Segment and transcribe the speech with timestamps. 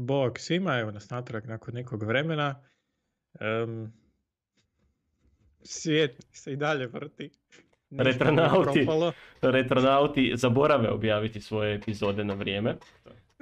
[0.00, 2.62] Bog svima, evo nas natrag nakon nekog vremena.
[3.64, 3.92] Um,
[5.62, 7.30] svijet se i dalje vrti.
[7.90, 8.86] Retronauti,
[9.42, 12.76] retronauti zaborave objaviti svoje epizode na vrijeme.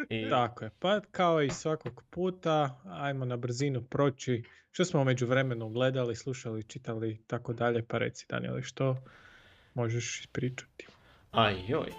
[0.09, 0.31] I...
[0.31, 5.69] Tako je, pa kao i svakog puta, ajmo na brzinu proći što smo među vremenu
[5.69, 8.97] gledali, slušali, čitali tako dalje, pa reci Danieli što
[9.75, 10.87] možeš ispričati.
[11.31, 11.91] Aj joj.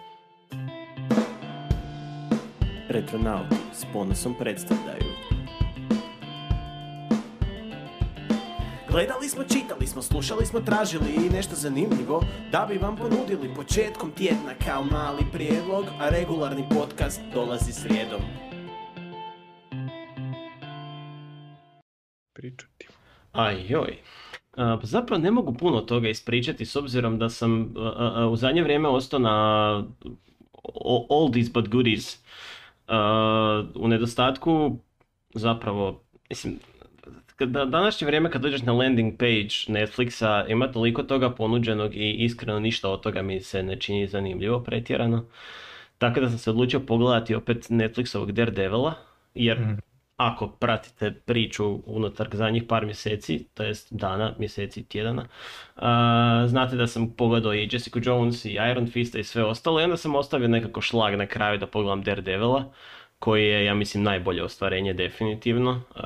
[2.89, 5.13] Retronauti s ponosom predstavljaju.
[8.91, 14.11] Gledali smo, čitali smo, slušali smo, tražili i nešto zanimljivo da bi vam ponudili početkom
[14.11, 18.21] tjedna kao mali prijedlog, a regularni podcast dolazi srijedom.
[22.33, 22.87] Pričati.
[23.31, 23.97] Aj joj.
[24.55, 27.73] Pa zapravo ne mogu puno toga ispričati s obzirom da sam
[28.31, 29.83] u zadnje vrijeme ostao na
[31.09, 32.27] oldies but goodies
[33.75, 34.77] u nedostatku
[35.33, 36.59] zapravo, mislim,
[37.39, 42.59] da današnje vrijeme kad dođeš na landing page Netflixa ima toliko toga ponuđenog i iskreno
[42.59, 45.25] ništa od toga mi se ne čini zanimljivo pretjerano.
[45.97, 48.93] Tako da sam se odlučio pogledati opet Netflixovog Daredevila,
[49.33, 49.86] jer mhm
[50.17, 55.21] ako pratite priču unutar zadnjih par mjeseci, to jest dana, mjeseci, tjedana,
[55.75, 55.83] uh,
[56.49, 59.97] znate da sam pogledao i Jessica Jones i Iron Fista i sve ostalo i onda
[59.97, 62.73] sam ostavio nekako šlag na kraju da pogledam Daredevila
[63.19, 65.71] koji je, ja mislim, najbolje ostvarenje definitivno.
[65.71, 66.01] Uh,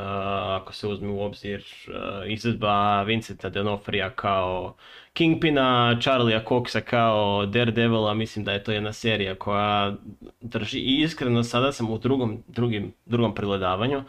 [0.61, 4.75] ako se uzme u obzir uh, izvedba Vincenta D'Onofrija kao
[5.13, 9.95] Kingpina, Charlie'a Coxa kao Daredevila, mislim da je to jedna serija koja
[10.41, 14.03] drži i iskreno sada sam u drugom, drugim, drugom pregledavanju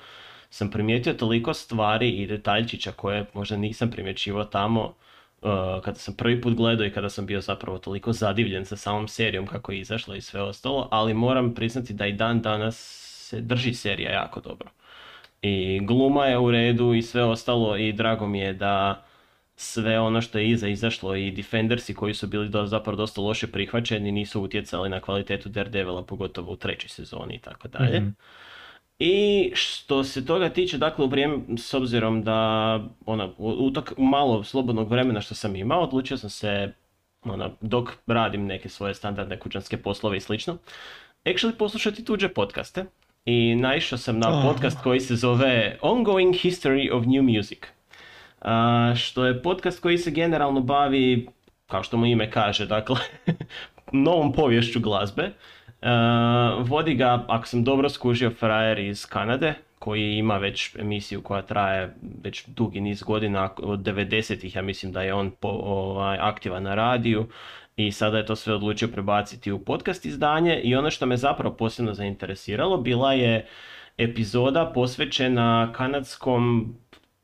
[0.50, 4.95] sam primijetio toliko stvari i detaljčića koje možda nisam primjećivao tamo
[5.43, 9.09] uh, kada sam prvi put gledao i kada sam bio zapravo toliko zadivljen sa samom
[9.09, 12.77] serijom kako je izašla i sve ostalo, ali moram priznati da i dan danas
[13.29, 14.70] se drži serija jako dobro.
[15.43, 19.05] I gluma je u redu i sve ostalo i drago mi je da
[19.57, 23.47] sve ono što je iza izašlo i Defendersi koji su bili do, zapravo dosta loše
[23.47, 28.01] prihvaćeni nisu utjecali na kvalitetu Daredevila, pogotovo u trećoj sezoni i tako dalje.
[28.01, 28.09] Mhm.
[28.98, 34.45] I što se toga tiče, dakle u vrijeme, s obzirom da ona, u, tak malo
[34.45, 36.73] slobodnog vremena što sam imao, odlučio sam se,
[37.25, 40.57] ona, dok radim neke svoje standardne kućanske poslove i slično,
[41.25, 42.85] actually poslušati tuđe podcaste.
[43.25, 47.59] I naišao sam na podcast koji se zove Ongoing History of New Music
[48.97, 51.29] što je podcast koji se generalno bavi,
[51.67, 52.97] kao što mu ime kaže, dakle,
[53.92, 55.30] novom povješću glazbe.
[56.65, 61.95] Vodi ga, ako sam dobro skužio, frajer iz Kanade, koji ima već emisiju koja traje
[62.25, 66.75] već dugi niz godina, od 90-ih ja mislim da je on po, ovaj, aktivan na
[66.75, 67.27] radiju
[67.77, 71.55] i sada je to sve odlučio prebaciti u podcast izdanje i ono što me zapravo
[71.55, 73.47] posebno zainteresiralo bila je
[73.98, 76.75] epizoda posvećena kanadskom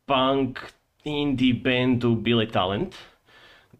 [0.07, 0.59] punk
[1.05, 2.95] indie bandu Billy Talent,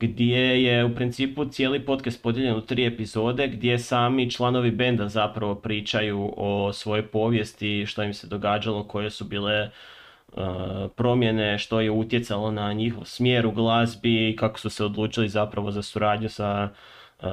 [0.01, 5.55] gdje je u principu cijeli podcast podijeljen u tri epizode gdje sami članovi benda zapravo
[5.55, 9.71] pričaju o svojoj povijesti, što im se događalo, koje su bile
[10.33, 10.43] uh,
[10.97, 15.83] promjene, što je utjecalo na njihov smjer u glazbi, kako su se odlučili zapravo za
[15.83, 17.31] suradnju sa uh, uh,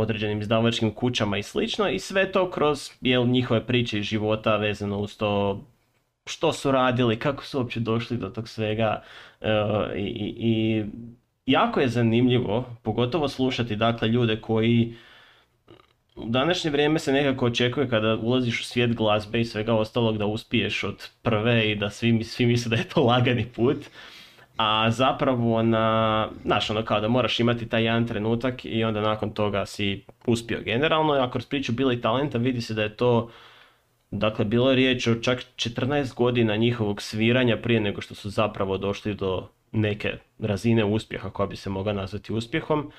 [0.00, 1.88] određenim izdavačkim kućama i slično.
[1.88, 5.64] I sve to kroz jel, njihove priče i života vezano uz to
[6.26, 9.02] što su radili, kako su uopće došli do tog svega
[9.40, 9.48] e,
[9.96, 10.84] i, i
[11.46, 14.94] jako je zanimljivo, pogotovo slušati dakle ljude koji
[16.16, 20.26] u današnje vrijeme se nekako očekuje kada ulaziš u svijet glazbe i svega ostalog da
[20.26, 23.76] uspiješ od prve i da svi, svi misle da je to lagani put.
[24.56, 29.30] A zapravo na, znaš ono kao da moraš imati taj jedan trenutak i onda nakon
[29.30, 31.12] toga si uspio generalno.
[31.12, 33.30] A kroz priču i talenta vidi se da je to
[34.16, 38.78] Dakle, bilo je riječ o čak 14 godina njihovog sviranja prije nego što su zapravo
[38.78, 42.92] došli do neke razine uspjeha koja bi se mogla nazvati uspjehom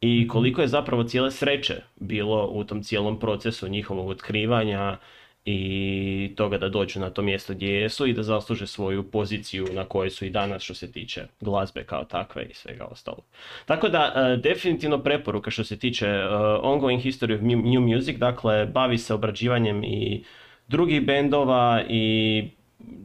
[0.00, 0.28] i mhm.
[0.28, 4.98] koliko je zapravo cijele sreće bilo u tom cijelom procesu njihovog otkrivanja
[5.44, 9.84] i toga da dođu na to mjesto gdje jesu i da zasluže svoju poziciju na
[9.84, 13.18] kojoj su i danas što se tiče glazbe kao takve i svega ostalo.
[13.66, 18.66] Tako da, e, definitivno preporuka što se tiče uh, ongoing history of new music, dakle,
[18.66, 20.24] bavi se obrađivanjem i
[20.68, 22.44] drugih bendova i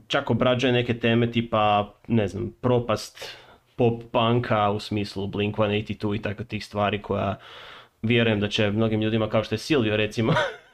[0.07, 3.37] čak obrađuje neke teme tipa, ne znam, propast
[3.75, 7.39] pop punka u smislu Blink-182 i tako tih stvari koja
[8.01, 10.33] vjerujem da će mnogim ljudima kao što je Silvio recimo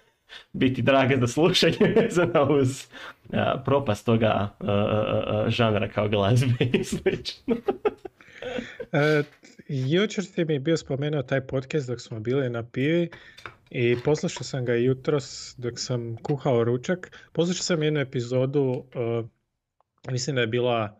[0.53, 2.87] biti drage za slušanje vezano uz
[3.65, 4.49] propast toga
[5.47, 7.55] žanra kao glazbe i slično.
[8.93, 9.23] e,
[9.67, 13.09] jučer ti mi bio spomenuo taj podcast dok smo bili na pivi
[13.69, 17.11] I poslušao sam ga jutros dok sam kuhao ručak.
[17.33, 19.25] Poslušao sam jednu epizodu, uh,
[20.11, 20.99] mislim da je bila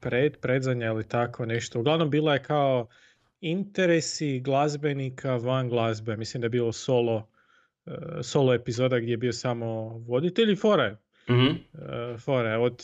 [0.00, 1.80] pred, predzanja ili tako nešto.
[1.80, 2.88] Uglavnom bila je kao
[3.40, 6.16] interesi glazbenika van glazbe.
[6.16, 7.30] Mislim da je bilo solo,
[7.86, 10.96] uh, solo epizoda gdje je bio samo voditelj i fore.
[11.30, 11.46] Mhm.
[11.46, 12.82] Uh, fore od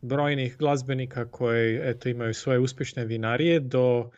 [0.00, 4.10] brojnih glazbenika koji eto, imaju svoje uspješne vinarije do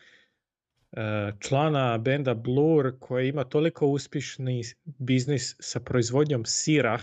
[1.39, 6.99] člana benda Blur koji ima toliko uspješni biznis sa proizvodnjom sira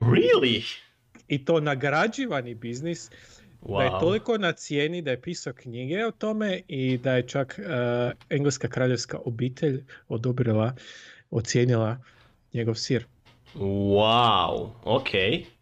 [0.00, 0.62] Really?
[1.28, 3.10] i to nagrađivani biznis
[3.68, 4.00] da je Wow.
[4.00, 7.64] toliko na cijeni da je pisao knjige o tome i da je čak uh,
[8.30, 10.74] engleska kraljevska obitelj odobrila,
[11.30, 11.98] ocijenila
[12.52, 13.04] njegov sir.
[13.54, 15.08] Wow, ok.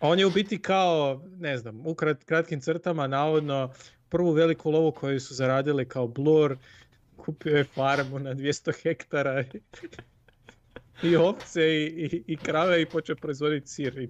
[0.01, 3.73] On je u biti kao, ne znam, u krat- kratkim crtama navodno
[4.09, 6.57] prvu veliku lovu koju su zaradili kao Blur,
[7.21, 9.61] kupio je farmu na 200 hektara i,
[11.03, 13.99] i ovce i, i, i krave i počeo proizvoditi sir.
[13.99, 14.09] I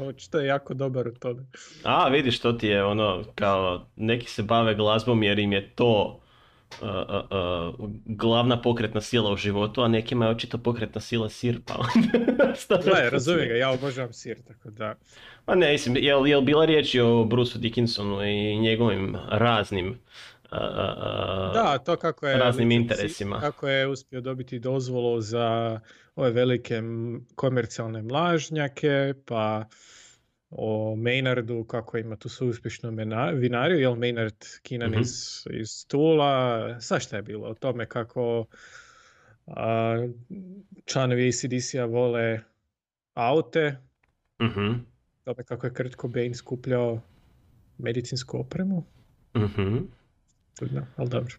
[0.00, 1.46] očito je jako dobar u tome.
[1.82, 6.22] A, vidiš, to ti je ono, kao, neki se bave glazbom jer im je to
[6.80, 11.60] uh, uh, uh, glavna pokretna sila u životu, a nekima je očito pokretna sila sir,
[11.66, 14.94] pa onda razumijem ga, ja obožavam sir, tako da...
[15.44, 19.98] Pa ne, mislim, jel, jel bila riječ o Bruceu Dickinsonu i njegovim raznim
[21.54, 22.36] Da, to kako je...
[22.36, 23.40] raznim interesima.
[23.40, 25.80] Kako je uspio dobiti dozvolu za
[26.16, 26.82] ove velike
[27.34, 29.64] komercijalne mlažnjake, pa
[30.50, 35.00] o Maynardu, kako ima tu svoju uspješnu mena- vinariju, jel Maynard Keenan Mhm.
[35.00, 35.12] iz,
[35.50, 36.36] iz Tula,
[36.80, 38.46] svašta je bilo o tome kako
[39.46, 39.96] a,
[40.84, 42.40] članovi ACDC-a vole
[43.14, 43.76] aute,
[44.42, 44.72] mhm,
[45.24, 47.00] tome kako je Kurt Cobain skupljao
[47.78, 48.84] medicinsku opremu,
[49.36, 49.76] mhm.
[50.58, 51.34] Čudno, ali dobro.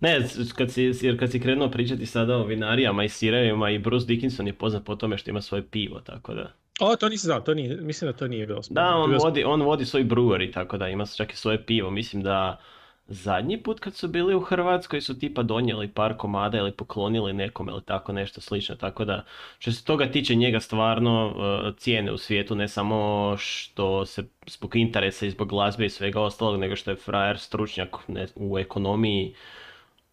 [0.00, 0.18] Ne,
[0.56, 4.46] kad si, jer kad si krenuo pričati sada o vinarijama i sirevima i Bruce Dickinson
[4.46, 6.52] je poznat po tome što ima svoje pivo, tako da.
[6.80, 8.94] O, to nisam znao, to nije, mislim da to nije bilo Da, spomenuto.
[8.94, 11.90] on Bio sam- vodi, on vodi svoj brewery, tako da ima čak i svoje pivo.
[11.90, 12.60] Mislim da
[13.06, 17.68] zadnji put kad su bili u Hrvatskoj su tipa donijeli par komada ili poklonili nekom
[17.68, 18.76] ili tako nešto slično.
[18.76, 19.24] Tako da
[19.58, 24.76] što se toga tiče njega stvarno uh, cijene u svijetu, ne samo što se zbog
[24.76, 29.34] interesa i zbog glazbe i svega ostalog, nego što je frajer stručnjak ne, u ekonomiji,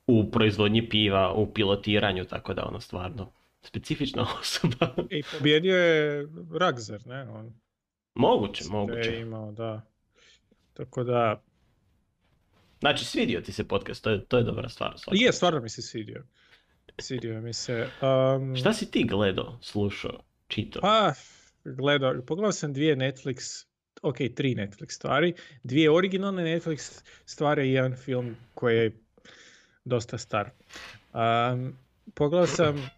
[0.08, 4.94] u proizvodnji piva, u pilotiranju, tako da ono stvarno specifična osoba.
[5.10, 6.28] I pobjedio je
[6.60, 7.30] Ragzer, ne?
[7.30, 7.54] On
[8.16, 9.20] moguće, je moguće.
[9.20, 9.82] imao, da.
[10.74, 11.42] Tako da,
[12.82, 14.94] Znači, svidio ti se podcast, to je, to je dobra stvar.
[14.98, 15.24] svakako.
[15.24, 16.24] je, stvarno mi se svidio.
[17.00, 17.90] Svidio mi se.
[18.02, 20.82] Um, Šta si ti gledao, slušao, čitao?
[20.82, 21.14] Pa,
[21.66, 23.66] gledao, pogledao sam dvije Netflix,
[24.02, 25.34] ok, tri Netflix stvari,
[25.64, 28.92] dvije originalne Netflix stvari i jedan film koji je
[29.86, 30.50] dosta star.
[31.14, 31.78] Um,
[32.14, 32.90] pogledao sam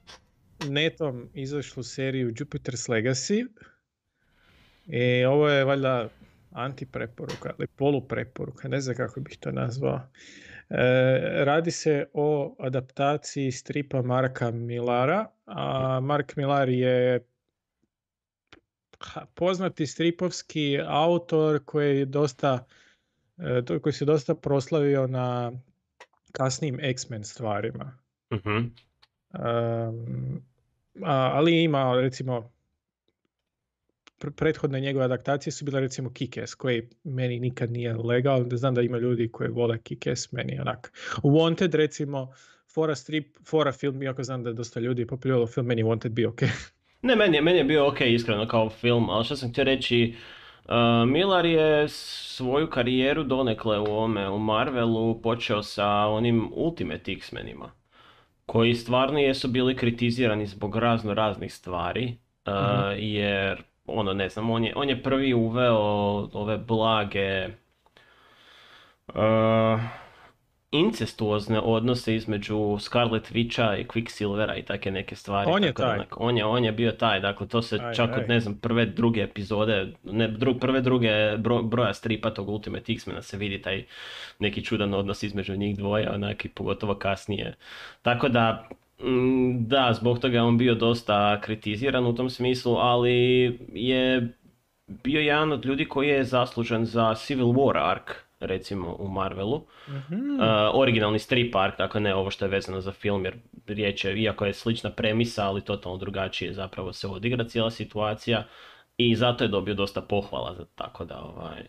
[0.70, 3.48] netom izašlu seriju Jupiter's Legacy
[4.88, 6.10] i ovo je valjda
[6.54, 10.00] antipreporuka ili polupreporuka, ne znam kako bih to nazvao.
[10.70, 10.78] E,
[11.46, 17.26] radi se o adaptaciji stripa Marka Millara, a Mark Millar je
[19.34, 22.66] poznati stripovski autor koji je dosta
[23.38, 25.52] e, koji se dosta proslavio na
[26.32, 27.98] kasnijim X-Men stvarima.
[28.34, 28.58] Mhm.
[29.34, 30.42] Um,
[31.04, 32.53] a- ali ima recimo
[34.32, 38.82] prethodne njegove adaptacije su bile recimo Kick-Ass koji meni nikad nije legao, da znam da
[38.82, 40.92] ima ljudi koji vole Kick-Ass, meni onak.
[41.24, 42.34] Wanted recimo,
[42.74, 46.30] fora strip, fora film, iako znam da je dosta ljudi popljuvalo film, meni Wanted bio
[46.30, 46.42] ok.
[47.02, 50.16] Ne, meni je, meni je bio ok iskreno kao film, ali što sam htio reći,
[50.66, 50.72] uh,
[51.08, 57.72] Millar je svoju karijeru donekle u ovome, u Marvelu počeo sa onim Ultimate X-menima,
[58.46, 63.00] koji stvarno jesu bili kritizirani zbog razno raznih stvari, uh, Mhm.
[63.00, 65.78] jer ono ne znam, on je, on je prvi uveo
[66.34, 67.48] ove blage
[69.08, 69.80] uh,
[70.72, 75.52] incestuozne odnose između Scarlet Witcha i Quicksilvera i take neke stvari.
[75.52, 75.96] On je tako da taj.
[75.98, 78.24] onak, on je, on je bio taj, dakle to se Aj, čak aj.
[78.24, 82.94] od ne znam prve, druge epizode, ne, dru- prve, druge bro- broja stripa tog Ultimate
[82.94, 83.86] X-mena se vidi taj
[84.40, 87.56] neki čudan odnos između njih dvoje, onaki pogotovo kasnije.
[88.02, 88.70] Tako da,
[89.60, 93.14] da, zbog toga je on bio dosta kritiziran u tom smislu, ali
[93.74, 94.34] je
[94.88, 98.04] bio jedan od ljudi koji je zaslužan za Civil War arc,
[98.40, 99.62] recimo u Marvelu.
[99.88, 100.30] Mhm.
[100.30, 100.40] Uh,
[100.74, 103.36] originalni strip arc, dakle ne ovo što je vezano za film, jer
[103.68, 108.44] riječ je, iako je slična premisa, ali totalno drugačije zapravo se odigra cijela situacija
[108.98, 111.64] i zato je dobio dosta pohvala, za- tako da ovaj...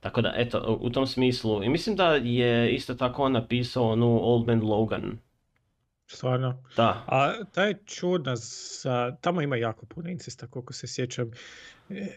[0.00, 4.18] Tako da, eto, u tom smislu, i mislim da je isto tako on napisao onu
[4.22, 5.18] Old Man Logan,
[6.06, 6.62] Stvarno.
[6.76, 7.04] Da.
[7.06, 11.30] A taj čudna, sa, tamo ima jako puno incesta, koliko se sjećam.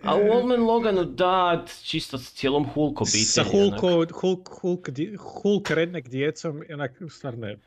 [0.03, 3.24] A u Old Man Loganu da, čisto s cijelom Hulk obitelji.
[3.24, 3.44] Sa.
[3.44, 7.60] Hulko, Hulk, Hulk, di- Hulk redneck djecom, onak, stvarno je.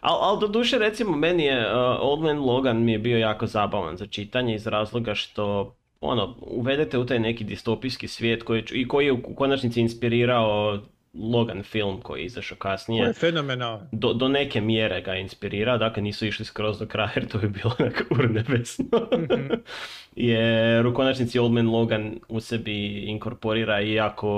[0.00, 3.46] Al, al do duše recimo meni je uh, Old Man Logan mi je bio jako
[3.46, 8.88] zabavan za čitanje iz razloga što ono, uvedete u taj neki distopijski svijet koji, i
[8.88, 10.78] koji je u konačnici inspirirao
[11.14, 13.12] Logan film koji je izašao To je kasnije.
[13.12, 13.86] fenomenalno.
[13.92, 17.38] Do, do neke mjere ga je inspirirao, dakle nisu išli skroz do kraja jer to
[17.38, 19.08] bi bilo onako urnebesno.
[19.12, 19.52] Mhm.
[20.16, 24.28] jer u konačnici Old Man Logan u sebi inkorporira i jako,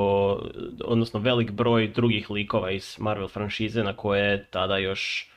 [0.84, 5.30] odnosno velik broj drugih likova iz Marvel franšize na koje je tada još,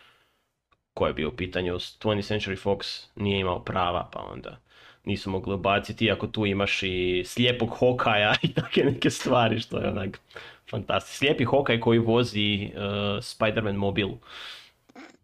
[0.94, 4.58] ko je bio u pitanju, 20th Century Fox nije imao prava pa onda
[5.06, 9.90] nisu mogli ubaciti, iako tu imaš i slijepog Hokaja i takve neke stvari što je
[9.90, 10.20] onak
[10.70, 11.18] fantastično.
[11.18, 12.82] Slijepi Hokaj koji vozi uh,
[13.22, 14.10] Spider-Man mobil,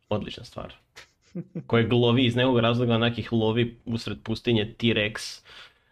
[0.09, 0.73] odlična stvar
[1.67, 5.41] kojeg lovi iz nekog razloga onak ih lovi usred pustinje T-Rex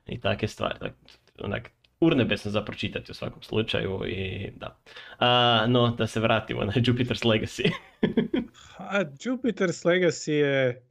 [0.07, 0.79] i takve stvari.
[0.79, 0.93] Tak,
[1.39, 4.79] onak, urnebesno za pročitati u svakom slučaju i da.
[5.19, 7.71] A, no, da se vratimo na Jupiter's Legacy.
[8.77, 10.83] A Jupiter's Legacy je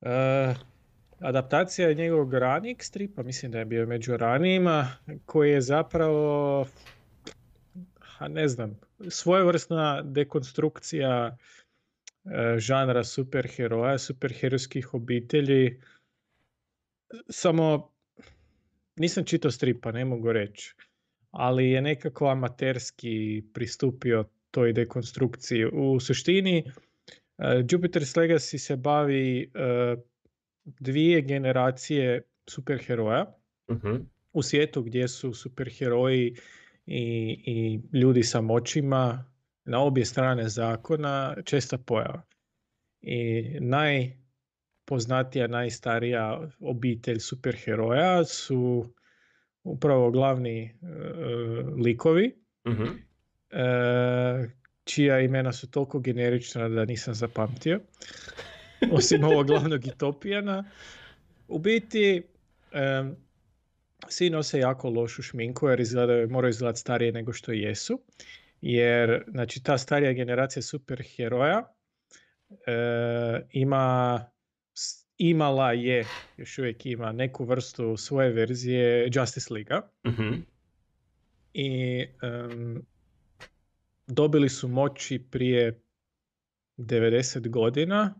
[0.00, 0.56] uh,
[1.20, 4.88] adaptacija njegovog ranijeg stripa, mislim da je bio među ranijima,
[5.26, 6.66] koji je zapravo,
[8.20, 11.36] a ne znam, svojevrsna dekonstrukcija
[12.24, 15.80] e, žanra superheroja, superherojskih obitelji.
[17.28, 17.92] Samo
[18.96, 20.74] nisam čitao stripa, ne mogu reći,
[21.30, 25.64] ali je nekako amaterski pristupio toj dekonstrukciji.
[25.72, 26.72] U suštini, e,
[27.42, 29.96] Jupiter's Legacy se bavi e,
[30.64, 33.34] dvije generacije superheroja
[33.70, 33.96] Mhm.
[34.32, 36.36] u svijetu gdje su superheroji
[36.90, 39.24] i, i ljudi sa moćima
[39.64, 42.22] na obje strane zakona česta pojava.
[43.00, 48.94] I najpoznatija, najstarija obitelj superheroja su
[49.62, 50.72] upravo glavni e,
[51.84, 52.36] likovi
[52.68, 52.84] Mhm.
[53.50, 54.50] e,
[54.84, 57.80] čija imena su toliko generična da nisam zapamtio.
[58.92, 60.64] Osim ovog glavnog Itopijana.
[61.48, 62.22] U biti,
[62.72, 63.16] em,
[64.08, 68.00] svi nose jako lošu šminku jer izgledaju, moraju izgledati starije nego što jesu.
[68.60, 71.72] Jer znači, ta starija generacija superheroja
[72.50, 74.24] e, ima,
[75.18, 76.04] imala je,
[76.36, 79.76] još uvijek ima neku vrstu svoje verzije Justice League
[80.06, 80.34] Mhm.
[81.54, 82.82] i em,
[84.06, 85.80] dobili su moći prije
[86.76, 88.14] 90 godina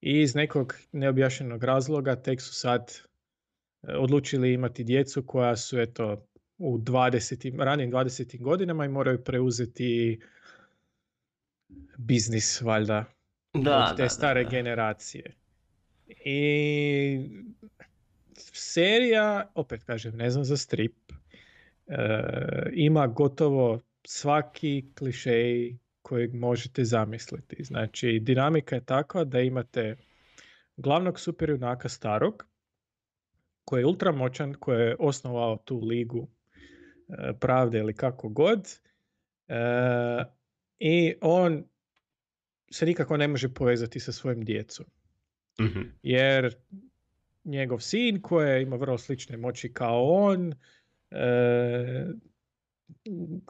[0.00, 2.92] i iz nekog neobjašnjenog razloga tek su sad
[3.88, 6.26] odlučili imati djecu koja su eto
[6.58, 7.64] u 20.
[7.64, 8.40] ranijim 20.
[8.40, 10.20] godinama i moraju preuzeti
[11.96, 13.04] biznis valjda
[13.54, 14.56] Da, od te da, stare da, da.
[14.56, 15.34] generacije.
[16.24, 17.28] I
[18.52, 20.96] serija, opet kažem, ne znam za strip,
[21.86, 21.96] e,
[22.72, 27.64] ima gotovo svaki klišej kojeg možete zamisliti.
[27.64, 29.96] Znači, dinamika je takva da imate
[30.76, 32.46] glavnog superjunaka starog,
[33.72, 36.28] koji je ultramoćan, koji je osnovao tu ligu
[37.08, 38.78] e, pravde ili kako god.
[39.48, 39.54] E,
[40.78, 41.64] I on
[42.70, 44.86] se nikako ne može povezati sa svojim djecom.
[45.60, 45.80] Mhm.
[46.02, 46.54] Jer
[47.44, 50.54] njegov sin koji ima vrlo slične moći kao on,
[51.10, 52.06] e,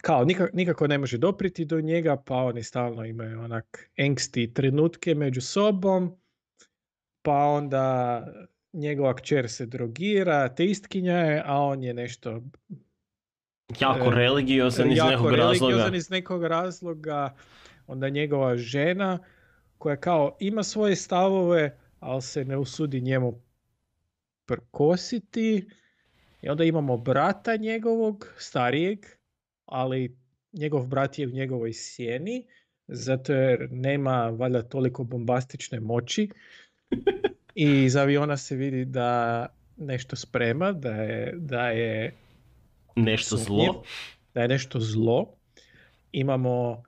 [0.02, 5.14] kao nikako, nikako ne može dopriti do njega, pa oni stalno imaju onak engsti trenutke
[5.14, 6.16] među sobom,
[7.22, 8.26] pa onda
[8.72, 12.42] njegova kćer se drogira, teistkinja je, a on je nešto
[13.80, 15.96] Jako E, religiozan iz jako nekog religiozan razloga.
[15.96, 17.34] iz nekog razloga.
[17.86, 19.18] Onda njegova žena
[19.78, 23.40] koja kao ima svoje stavove, ali se ne usudi njemu
[24.46, 25.68] prkositi.
[26.42, 29.06] I onda imamo brata njegovog, starijeg,
[29.66, 30.16] ali
[30.52, 32.46] njegov brat je u njegovoj sjeni,
[32.88, 36.28] zato jer nema valjda toliko bombastične moći.
[37.54, 42.14] I iz aviona se vidi da nešto sprema, da je, da je
[42.96, 43.82] Nešto zlo.
[44.34, 45.26] da je nešto zlo.
[46.12, 46.82] Imamo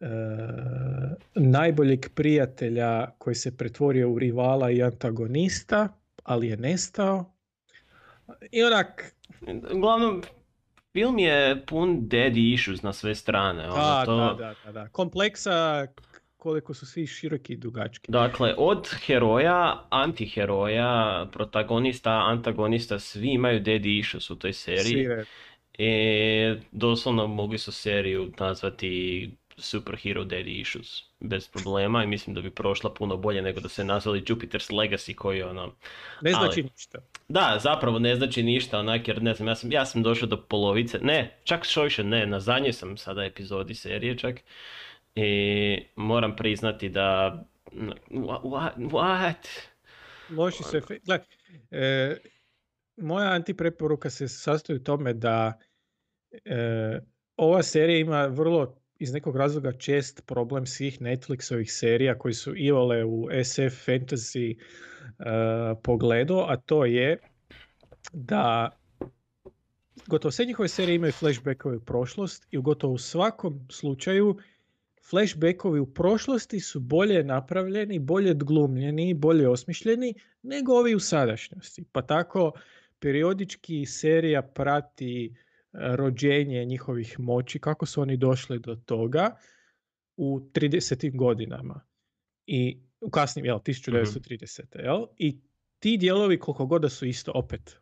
[0.00, 0.06] e,
[1.34, 5.88] najboljeg prijatelja koji se pretvorio u rivala i antagonista,
[6.24, 7.34] ali je nestao.
[8.50, 9.14] I onak,
[9.74, 10.22] Uglavnom,
[10.92, 13.64] film je pun daddy issues na sve strane.
[13.64, 14.88] ono, da, to- da, da, da, da.
[14.88, 15.86] Kompleksa
[16.38, 18.12] koliko su svi široki i dugački.
[18.12, 25.08] Dakle, od heroja, antiheroja, protagonista, antagonista, svi imaju daddy issues u toj seriji.
[25.08, 25.24] Redom.
[25.78, 32.50] I doslovno mogli su seriju nazvati superhero daddy issues bez problema i mislim da bi
[32.50, 35.66] prošla puno bolje nego da se nazvali Jupiter's Legacy koji ono...
[36.22, 36.98] Ne ali- znači ništa.
[37.28, 40.36] Da, zapravo ne znači ništa onak jer ne znam, ja sam, ja sam došao do
[40.36, 44.40] polovice, ne, čak šojše ne, na zadnjoj sam sada epizodi serije čak
[45.18, 47.44] i moram priznati da...
[48.10, 48.76] What?
[48.76, 49.68] what-?
[50.30, 51.06] Loši efekti.
[51.06, 51.18] Gle,
[51.70, 52.16] e,
[52.96, 55.58] moja antipreporuka se sastoji u tome da
[56.44, 57.00] e,
[57.36, 63.04] ova serija ima vrlo iz nekog razloga čest problem svih Netflixovih serija koji su iole
[63.04, 65.24] u SF fantasy e,
[65.82, 67.18] pogledu, a to je
[68.12, 68.70] da
[70.06, 74.38] gotovo sve njihove serije imaju flashbackove u prošlost i u gotovo svakom slučaju
[75.10, 81.84] flashbackovi u prošlosti su bolje napravljeni, bolje odglumljeni, bolje osmišljeni nego ovi u sadašnjosti.
[81.92, 82.52] Pa tako
[82.98, 85.32] periodički serija prati e,
[85.72, 89.36] rođenje njihovih moći, kako su oni došli do toga
[90.16, 91.16] u 30.
[91.16, 91.80] godinama.
[92.46, 94.82] I u kasnim, jel, 1930.
[94.82, 95.06] Jel?
[95.16, 95.40] I
[95.78, 97.80] ti dijelovi koliko god su isto opet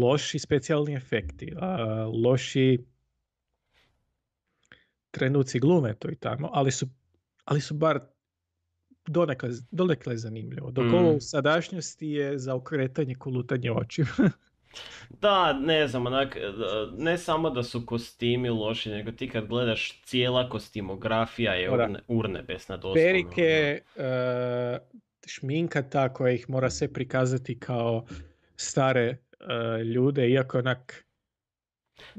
[0.00, 1.52] loši specijalni efekti,
[2.24, 2.78] loši
[5.14, 6.86] trenuci glume to i tamo, ali su,
[7.44, 8.00] ali su bar
[9.06, 10.70] donekle, donekle zanimljivo.
[10.70, 10.94] Dok Mm.
[10.94, 14.08] ovo u sadašnjosti je za okretanje kolutanje očima.
[15.20, 16.40] Da, ne znam, onak, e,
[16.98, 21.74] ne samo da su kostimi loši, nego ti kad gledaš cijela kostimografija je da.
[21.74, 22.94] urne, urnebesna doslovno.
[23.02, 24.78] Perike, e,
[25.26, 28.06] šminka ta koja ih mora sve prikazati kao
[28.56, 29.02] stare
[29.40, 31.03] e, ljude, iako onak...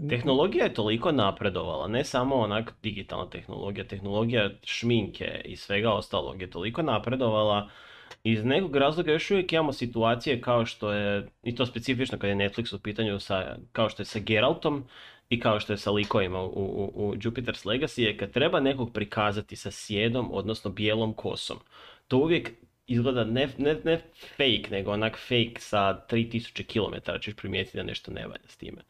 [0.09, 6.49] Tehnologija je toliko napredovala, ne samo onak digitalna tehnologija, tehnologija šminke i svega ostalog je
[6.49, 7.69] toliko napredovala
[8.23, 12.35] iz nekog razloga još uvijek imamo situacije kao što je, i to specifično kad je
[12.35, 14.83] Netflix u pitanju sa, kao što je sa Geraltom
[15.29, 18.93] i kao što je sa likovima u, u, u Jupiter's Legacy je kad treba nekog
[18.93, 21.57] prikazati sa sjedom, odnosno bijelom kosom.
[22.07, 22.51] To uvijek
[22.87, 24.01] izgleda ne, ne, ne
[24.37, 28.81] fake, nego onak fake sa 3000 km, ćeš primijetiti da nešto ne valja s time.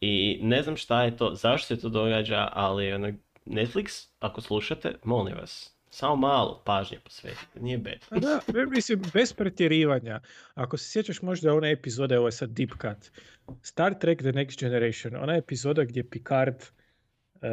[0.00, 3.12] I ne znam šta je to, zašto se to događa, ali ono,
[3.46, 7.98] Netflix, ako slušate, molim vas, samo malo pažnje posvetite, nije bed.
[8.08, 8.40] Pa Da,
[8.74, 10.20] mislim, bez pretjerivanja.
[10.54, 13.10] Ako se sjećaš možda one epizode, ovo je sad deep cut,
[13.62, 16.56] Star Trek The Next Generation, ona epizoda gdje Picard
[17.42, 17.48] e,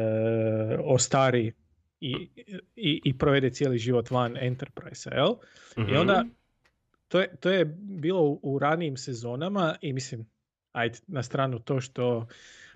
[0.84, 1.52] ostari
[2.00, 2.14] i,
[2.76, 5.34] i, i provede cijeli život van Enterprise, jel?
[5.88, 6.24] I onda,
[7.08, 10.26] to je, to je bilo u, u ranijim sezonama i mislim,
[10.72, 12.26] ajde, na stranu to što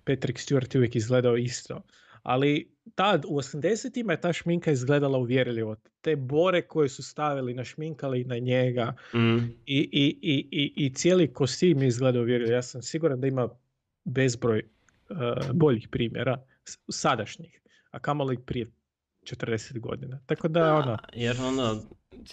[0.04, 1.82] Patrick Stewart je uvijek izgledao isto.
[2.22, 5.76] Ali tad, u 80-ima je ta šminka izgledala uvjerljivo.
[6.00, 9.38] Te bore koje su stavili, našminkali na njega Mhm.
[9.66, 12.52] i, i, i, i, i cijeli kostim je izgledao uvjerljivo.
[12.52, 13.48] Ja sam siguran da ima
[14.04, 14.62] bezbroj
[15.10, 15.16] uh,
[15.52, 16.42] boljih primjera,
[16.90, 18.66] sadašnjih, a kamoli prije
[19.22, 20.20] 40 godina.
[20.26, 21.82] Tako da, ono, Da, jer ono,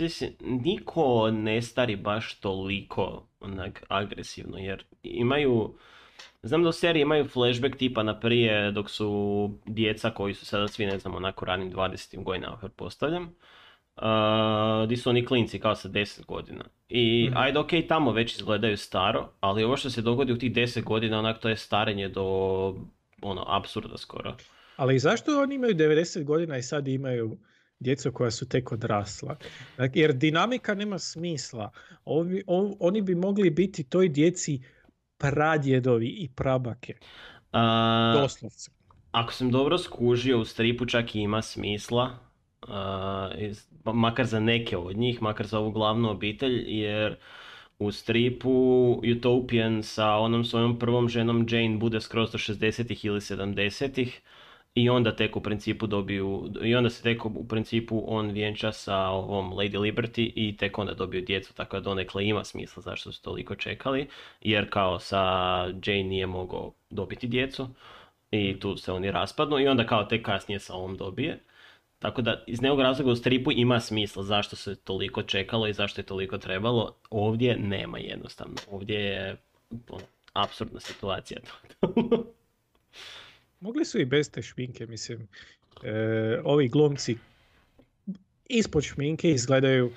[0.10, 5.74] si- niko ne stari baš toliko onak agresivno, jer imaju,
[6.44, 9.10] znam da u seriji imaju flashback tipa na prije dok su
[9.66, 12.18] djeca koji su sada svi ne znam onako ranim 20.
[12.18, 13.36] godinama pretpostavljam,
[13.96, 14.04] uh,
[14.88, 16.64] di su oni klinci kao sa 10 godina.
[16.90, 17.38] I Mhm.
[17.38, 21.20] ajde ok, tamo već izgledaju staro, ali ovo što se dogodi u tih 10 godina
[21.20, 22.24] onak to je starenje do
[23.22, 24.36] ono, apsurda skoro.
[24.76, 27.38] Ali zašto oni imaju 90 godina i sad imaju
[27.84, 29.38] djecu koja su tek odrasla?
[29.78, 31.72] Dakle, Jer dinamika nema smisla.
[32.06, 34.62] Ovi, ov- oni bi mogli biti toj djeci
[35.18, 36.98] pradjedovi i prabake.
[37.52, 38.72] A, Doslovce.
[39.12, 42.18] Ako sam dobro skužio, u stripu čak i ima smisla,
[42.62, 42.70] uh,
[43.38, 47.16] iz- makar za neke od njih, makar za ovu glavnu obitelj, jer
[47.80, 48.50] u stripu
[49.18, 54.22] Utopian sa onom svojom prvom ženom Jane bude skroz do 60-ih ili 70-ih
[54.76, 58.98] i onda tek u principu dobiju, i onda se tek u principu on vjenča sa
[59.08, 63.22] ovom Lady Liberty i tek onda dobiju djecu, tako da donekle ima smisla zašto su
[63.22, 64.08] toliko čekali,
[64.42, 65.22] jer kao sa
[65.86, 67.68] Jane nije mogao dobiti djecu
[68.32, 71.40] i tu se oni raspadnu i onda kao tek kasnije sa ovom dobije.
[72.00, 76.02] Tako da iz nekog razloga u stripu ima smisla zašto se toliko čekalo i zašto
[76.02, 76.96] je toliko trebalo.
[77.10, 78.56] Ovdje nema jednostavno.
[78.72, 79.38] Ovdje je
[79.90, 81.40] ono, apsurdna situacija.
[83.64, 85.28] Mogli su i bez te šminke, mislim.
[85.84, 87.18] E, ovi glumci
[88.50, 89.92] ispod šminke izgledaju,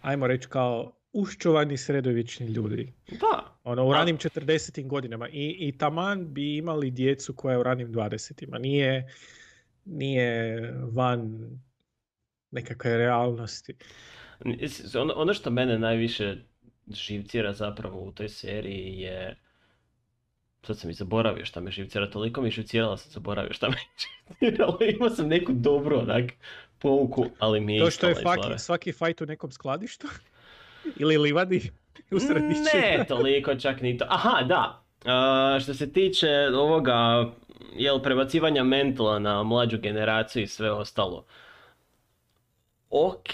[0.00, 2.92] ajmo reći, kao uščovani sredovječni ljudi.
[3.20, 4.86] da, Ono, u ranim 40.
[4.86, 5.28] godinama.
[5.28, 8.58] I, I taman bi imali djecu koja je u ranim 20.
[8.58, 9.08] Nije,
[9.84, 11.50] nije van
[12.50, 13.74] nekakve realnosti.
[14.94, 16.36] Ono, ono što mene najviše
[16.88, 19.36] živcira zapravo u toj seriji je
[20.66, 23.76] sad sam i zaboravio šta me živcira, toliko mi živcirala sam zaboravio šta me
[24.40, 26.24] živciralo, imao sam neku dobru onak
[26.78, 30.06] pouku, ali mi je To što je faki, svaki fajt u nekom skladištu?
[31.00, 31.70] Ili livadi
[32.10, 32.62] u središću?
[32.74, 34.04] Ne, toliko čak ni to.
[34.08, 34.82] Aha, da.
[35.04, 37.30] A, što se tiče ovoga,
[37.76, 41.24] jel, prebacivanja mentala na mlađu generaciju i sve ostalo.
[42.90, 43.26] Ok,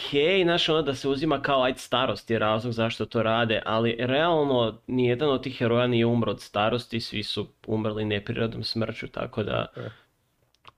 [0.43, 4.79] znaš ono da se uzima kao ajde starost je razlog zašto to rade, ali realno
[4.87, 9.67] nijedan od tih heroja nije umro od starosti, svi su umrli neprirodnom smrću, tako da...
[9.67, 9.93] Tako je.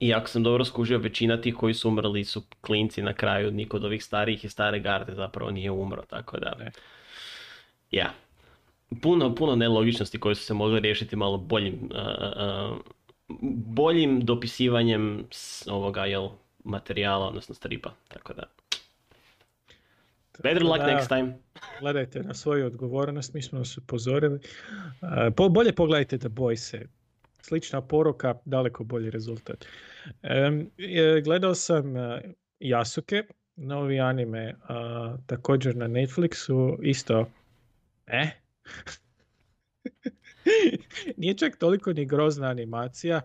[0.01, 3.77] I ako sam dobro skužio, većina tih koji su umrli su klinci na kraju, niko
[3.77, 6.55] od ovih starijih i stare garde zapravo nije umro, tako da...
[6.59, 6.73] Ne.
[7.91, 8.13] Ja.
[9.03, 12.77] Puno, puno nelogičnosti koje su se mogle riješiti malo boljim, a, a,
[13.67, 16.29] boljim dopisivanjem s ovoga, jel,
[16.65, 18.43] materijala, odnosno stripa, tako da...
[20.43, 20.87] Better luck da.
[20.87, 21.39] next time.
[21.81, 24.41] Gledajte na svoju odgovornost, mi smo vas upozorili.
[25.37, 26.87] Po, bolje pogledajte da boj se.
[27.43, 29.65] Slična poruka, daleko bolji rezultat.
[30.23, 32.23] E, gledao sam e,
[32.61, 33.23] Yasuke,
[33.57, 37.27] novi anime, a, također na Netflixu, isto,
[38.07, 38.29] eh?
[41.17, 43.21] Nije čak toliko ni grozna animacija,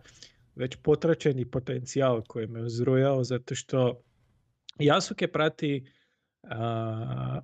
[0.56, 4.02] već potračeni potencijal koji me uzrujao, zato što
[4.80, 5.92] Yasuke prati
[6.44, 7.42] a,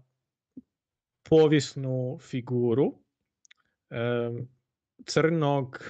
[1.30, 2.94] povijesnu figuru
[5.06, 5.84] crnog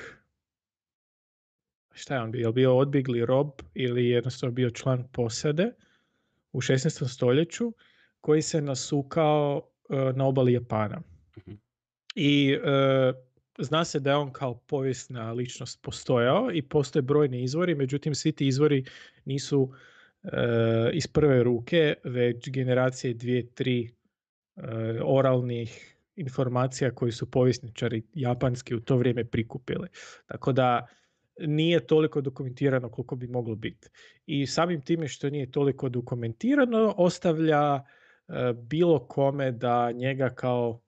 [1.95, 2.47] šta je on bio?
[2.47, 5.71] Je bio odbjegli rob ili jednostavno bio član posade
[6.51, 7.13] u 16.
[7.13, 7.73] stoljeću
[8.21, 11.01] koji se nasukao e, na obali Japana.
[11.37, 11.51] Mhm.
[12.15, 13.13] I e,
[13.59, 18.31] zna se da je on kao povijesna ličnost postojao i postoje brojni izvori, međutim svi
[18.31, 18.85] ti izvori
[19.25, 19.73] nisu
[20.93, 23.89] iz prve ruke, već generacije dvije, tri
[24.55, 24.61] e,
[25.03, 29.87] oralnih informacija koji su povjesničari japanski u to vrijeme prikupili.
[30.25, 30.87] Tako da
[31.39, 33.89] nije toliko dokumentirano koliko bi moglo biti.
[34.25, 40.81] I samim time što nije toliko dokumentirano ostavlja e, bilo kome da njega kao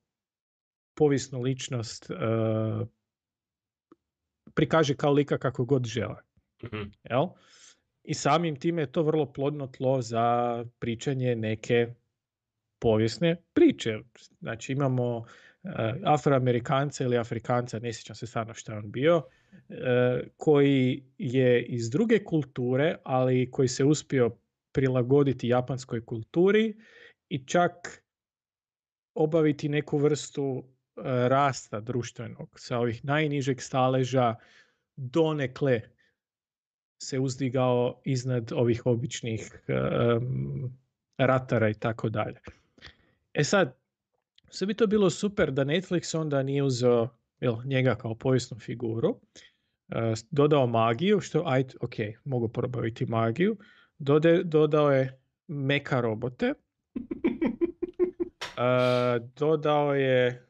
[0.96, 2.12] povijesnu ličnost
[4.58, 6.22] prikaže kao lika kako god žele.
[6.64, 6.82] Mhm.
[7.04, 7.28] Jel?
[8.08, 11.88] I samim time je to vrlo plodno tlo za pričanje neke
[12.80, 14.00] povijesne priče.
[14.40, 15.26] Znači imamo
[15.64, 15.70] e,
[16.04, 19.22] afroamerikanca ili afrikanca, ne sjećam se stvarno šta je on bio,
[19.70, 24.38] e, koji je iz druge kulture, ali koji se uspio
[24.72, 26.76] prilagoditi japanskoj kulturi
[27.30, 28.04] i čak
[29.14, 34.36] obaviti neku vrstu e, rasta društvenog sa ovih najnižeg staleža
[34.96, 35.82] donekle
[37.00, 40.78] se uzdigao iznad ovih običnih em,
[41.18, 42.40] ratara i tako dalje.
[43.34, 43.78] E sad,
[44.50, 49.20] sve bi to bilo super da Netflix onda nije uzeo jel, njega kao povijesnu figuru,
[50.16, 51.94] s- dodao magiju, što ajde, ok,
[52.26, 53.58] mogu probaviti magiju,
[54.00, 56.46] Dode- dodao je meka robote,
[58.58, 58.62] e,
[59.36, 60.48] dodao je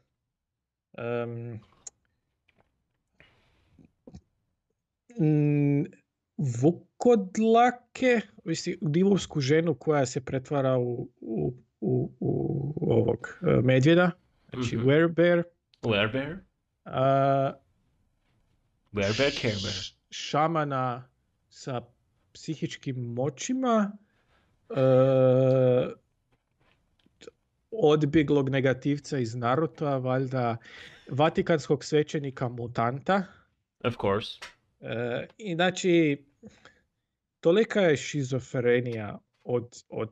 [5.20, 5.84] mm,
[6.38, 14.12] vukodlake, mislim, divovsku ženu koja se pretvara u, u, u, u ovog e, medvjeda,
[14.50, 14.88] znači Mhm.
[14.88, 15.44] werebear,
[15.82, 16.38] Werebear?
[16.86, 17.54] a,
[18.94, 19.74] Werebear, Care Bear.
[19.74, 21.10] š- šamana
[21.50, 21.82] sa
[22.34, 23.92] psihičkim moćima,
[24.70, 24.74] e,
[27.72, 30.58] odbjeglog negativca iz Naruta, valjda
[31.10, 33.24] vatikanskog svećenika mutanta,
[33.84, 34.40] Of course.
[34.80, 36.26] E, I znači,
[37.40, 40.12] tolika je šizofrenija od, od,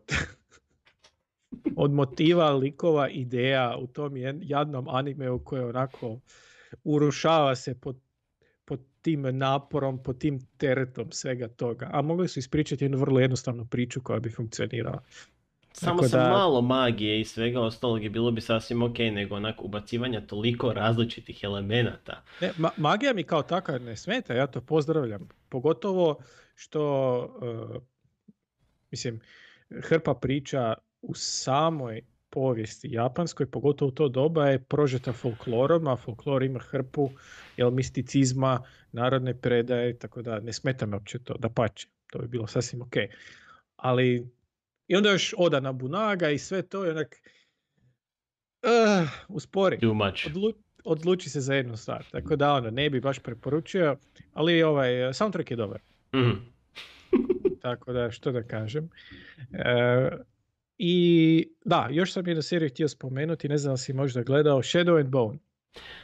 [1.84, 6.19] od motiva, likova, ideja u tom jadnom animeu koje onako
[6.84, 7.99] urušava se pod,
[8.65, 11.89] pod tim naporom, pod tim teretom svega toga.
[11.93, 15.04] A mogli su ispričati jednu vrlo jednostavnu priču koja bi funkcionirala.
[15.77, 19.35] Samo Tako sa da- malo magije i svega ostalog je bilo bi sasvim ok, nego
[19.35, 22.23] onak ubacivanja toliko različitih elemenata.
[22.41, 25.29] Ne, ma- magija mi kao takva ne smeta, ja to pozdravljam.
[25.49, 26.17] Pogotovo
[26.55, 26.81] što,
[27.41, 27.79] e,
[28.91, 29.19] mislim,
[29.81, 36.43] hrpa priča u samoj povijesti japanskoj, pogotovo u to doba je prožeta folklorom, a folklor
[36.43, 37.09] ima hrpu
[37.57, 42.27] jel, misticizma, narodne predaje, tako da ne smeta me uopće to, da pače, to bi
[42.27, 42.93] bilo sasvim ok.
[43.75, 44.27] Ali,
[44.88, 47.15] i onda još Oda Nabunaga i sve to je onak,
[48.63, 50.26] uh, uspori Too much.
[50.28, 52.06] odlu, odluči se za jednu stvar.
[52.12, 53.98] Tako da ono, ne bi baš preporučio,
[54.34, 55.80] ali ovaj, soundtrack je dobar.
[56.15, 56.32] Mhm.
[57.62, 58.89] Tako da, što da kažem.
[59.54, 60.10] E,
[60.78, 65.00] I da, još sam jednu seriju htio spomenuti, ne znam da si možda gledao, Shadow
[65.00, 65.39] and Bone.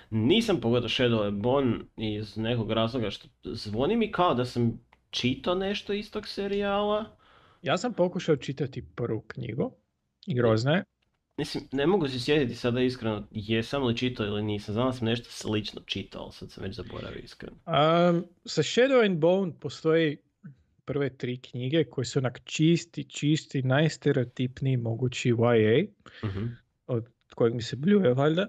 [0.10, 5.56] Nisam pogledao Shadow and Bone iz nekog razloga što zvoni mi kao da sam čitao
[5.56, 7.18] nešto iz tog serijala.
[7.62, 9.72] Ja sam pokušao čitati prvu knjigu
[10.28, 10.84] i grozna je.
[11.38, 14.74] Mislim, ne mogu se sjetiti sada iskreno jesam li čitao ili nisam.
[14.74, 17.56] Znam da sam nešto slično čitao, ali sad sam već zaboravio iskreno.
[17.56, 20.18] Um, sa Shadow and Bone postoji
[20.86, 25.88] prve tri knjige koje su onak čisti, čisti, najstereotipniji mogući YA,
[26.26, 26.46] Mhm.
[26.88, 28.48] od kojeg mi se bljuje valjda.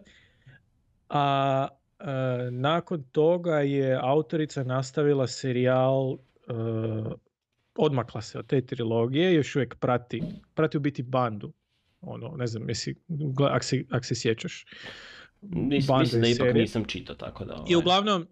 [1.09, 2.05] A e,
[2.51, 6.53] nakon toga je autorica nastavila serijal, e,
[7.77, 10.23] odmakla se od te trilogije, još uvijek prati,
[10.55, 11.53] prati u biti bandu.
[12.01, 12.95] Ono, ne znam, jesi,
[13.51, 14.67] ak se, ak se sjećaš.
[15.41, 16.63] Mislim da i ipak serije.
[16.63, 17.53] nisam čitao, tako da...
[17.55, 18.27] I ovaj, uglavnom,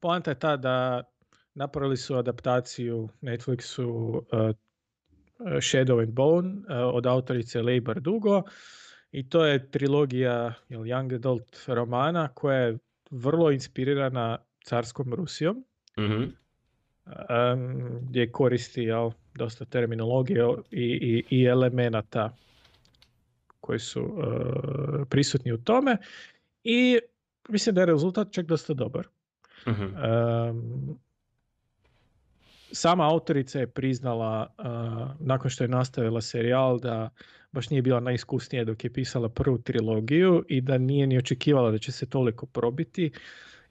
[0.00, 1.02] poanta je ta da
[1.54, 4.22] napravili su adaptaciju Netflixu uh,
[5.40, 8.42] Shadow and Bone uh, od autorice Leigh Bardugo
[9.12, 12.78] i to je trilogija jel, Young Adult romana koja je
[13.10, 15.64] vrlo inspirirana carskom Rusijom
[15.98, 16.24] mhm,
[17.54, 20.84] um, gdje koristi jel, dosta terminologije i,
[21.30, 22.36] i, i elemenata
[23.60, 25.96] koji su uh, prisutni u tome
[26.64, 26.98] i
[27.48, 29.06] mislim da je rezultat čak dosta dobar.
[29.68, 29.84] mhm.
[29.84, 30.98] Um,
[32.72, 37.10] sama autorica je priznala uh, nakon što je nastavila serijal da
[37.52, 41.78] baš nije bila najiskusnija dok je pisala prvu trilogiju i da nije ni očekivala da
[41.78, 43.12] će se toliko probiti.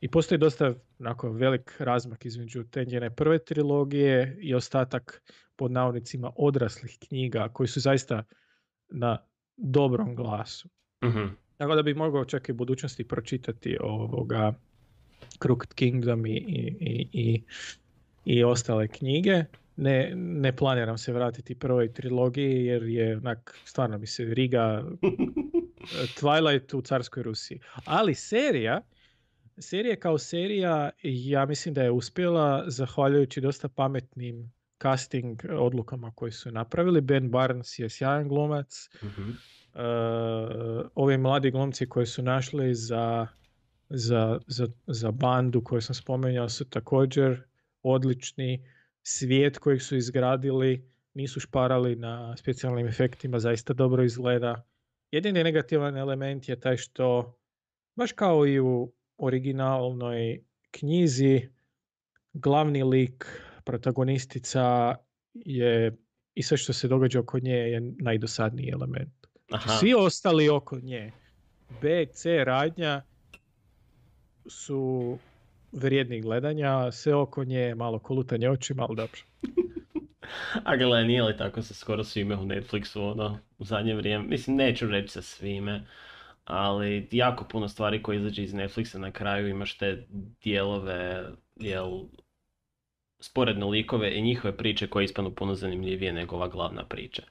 [0.02, 5.22] I postoji dosta onako, velik razmak između te njene prve trilogije i ostatak
[5.56, 8.24] pod navodnicima odraslih knjiga koji su zaista
[8.90, 9.18] na
[9.58, 10.70] dobrom glasu.
[11.04, 11.26] mhm.
[11.58, 14.54] Tako da bi mogao čak i u budućnosti pročitati ovoga
[15.42, 17.44] Crooked Kingdom i, i, i, i,
[18.26, 19.44] i ostale knjige.
[19.76, 24.84] Ne, ne planiram se vratiti prvoj trilogiji jer je onak, stvarno mi se riga
[26.20, 27.60] Twilight u carskoj Rusiji.
[27.86, 28.82] Ali serija,
[29.60, 36.52] serija kao serija, ja mislim da je uspjela zahvaljujući dosta pametnim casting odlukama koje su
[36.52, 37.02] napravili.
[37.02, 38.90] Ben Barnes je sjajan glumac.
[39.04, 39.30] Mhm.
[39.74, 43.28] Uh, ovi mladi glumci koji su našli za,
[43.90, 47.44] za, za, za bandu koju sam spomenuo su također
[47.84, 48.66] odlični.
[49.04, 54.66] Svijet kojeg su izgradili nisu šparali na specijalnim efektima, zaista dobro izgleda.
[55.12, 57.38] Jedini negativan element je taj što,
[57.96, 60.40] baš kao i u originalnoj
[60.72, 61.50] knjizi,
[62.34, 63.26] glavni lik,
[63.64, 64.96] protagonistica
[65.34, 65.98] je
[66.36, 69.28] i sve što se događa oko nje je najdosadniji element.
[69.52, 69.78] Aha.
[69.78, 71.12] Svi ostali oko nje,
[71.82, 73.02] B, C radnja
[74.46, 75.18] su
[75.72, 79.22] vrijedni gledanja, sve oko nje je malo kolutanje očima, ali dobro.
[80.64, 84.56] A gle, nije li tako sa skoro svime u Netflixu, ono, u zadnje vrijeme, mislim,
[84.56, 85.86] neću reći sa svime,
[86.50, 90.08] ali jako puno stvari koje izađe iz Netflixa na kraju imaš te
[90.44, 92.04] dijelove, jel,
[93.20, 97.22] sporedne likove i njihove priče koje ispanu puno zanimljivije nego ova glavna priča.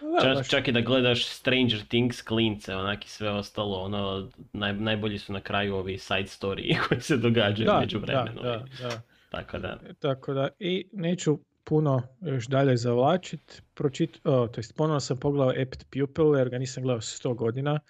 [0.00, 4.74] Da, Čak, čak i da gledaš Stranger Things klince, onak i sve ostalo, ono, naj,
[4.74, 8.42] najbolji su na kraju ovi side story koji se događaju da, među da, vremenu.
[8.42, 9.02] da, da.
[9.30, 13.62] Tako da, Tako da, i neću puno još dalje zavlačit.
[13.74, 17.80] Pročit, o, to jest ponovno sam pogledao Apt Pupil jer ga nisam gledao 100 godina.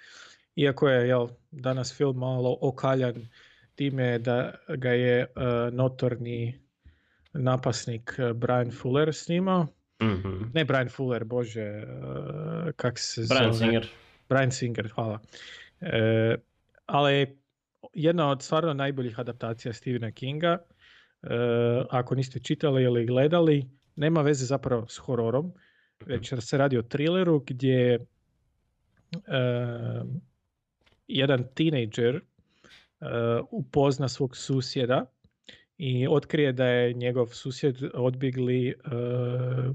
[0.56, 3.14] Iako je jel, danas film malo okaljan
[3.74, 5.26] time da ga je e,
[5.72, 6.60] notorni
[7.32, 9.66] napasnik e, Brian Fuller snimao.
[10.02, 10.44] mhm.
[10.54, 11.84] Ne Brian Fuller, bože, e,
[12.76, 13.66] kak se Brian zove?
[13.66, 13.88] Singer.
[14.28, 15.20] Brian Singer, hvala.
[15.80, 16.36] E,
[16.86, 17.38] ali
[17.94, 20.58] jedna od stvarno najboljih adaptacija Stephena Kinga.
[21.22, 21.28] E,
[21.90, 23.64] ako niste čitali ili gledali,
[23.96, 25.52] nema veze zapravo s hororom,
[26.06, 27.98] već se radi o thrilleru gdje e,
[31.08, 32.22] jedan tinejdžer e,
[33.50, 35.06] upozna svog susjeda
[35.78, 38.74] i otkrije da je njegov susjed odbjegli e,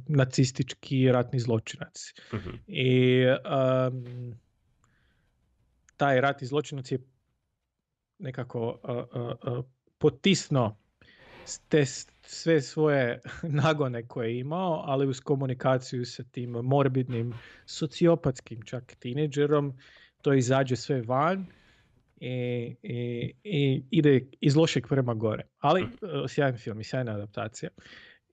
[0.08, 2.14] nacistički ratni zločinac.
[2.34, 2.50] Mhm.
[2.68, 4.36] I um,
[5.98, 7.00] taj rat i zločinac je
[8.20, 9.66] nekako uh, uh, uh,
[9.98, 10.78] potisno
[11.70, 11.86] te
[12.22, 13.22] sve svoje
[13.64, 17.34] nagone koje je imao, ali uz komunikaciju sa tim morbidnim,
[17.66, 19.78] sociopatskim čak tineđerom,
[20.22, 21.46] to izađe sve van
[22.22, 25.44] i, i, i ide iz lošeg prema gore.
[25.60, 25.90] Ali uh,
[26.28, 27.70] sjajan film i sjajna adaptacija.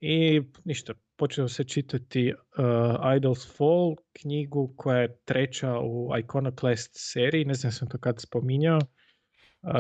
[0.01, 7.45] I ništa, počeo se čitati uh, Idols Fall, knjigu koja je treća u Iconoclast seriji,
[7.45, 8.79] ne znam sam to kad spominjao.
[9.63, 9.73] Uh,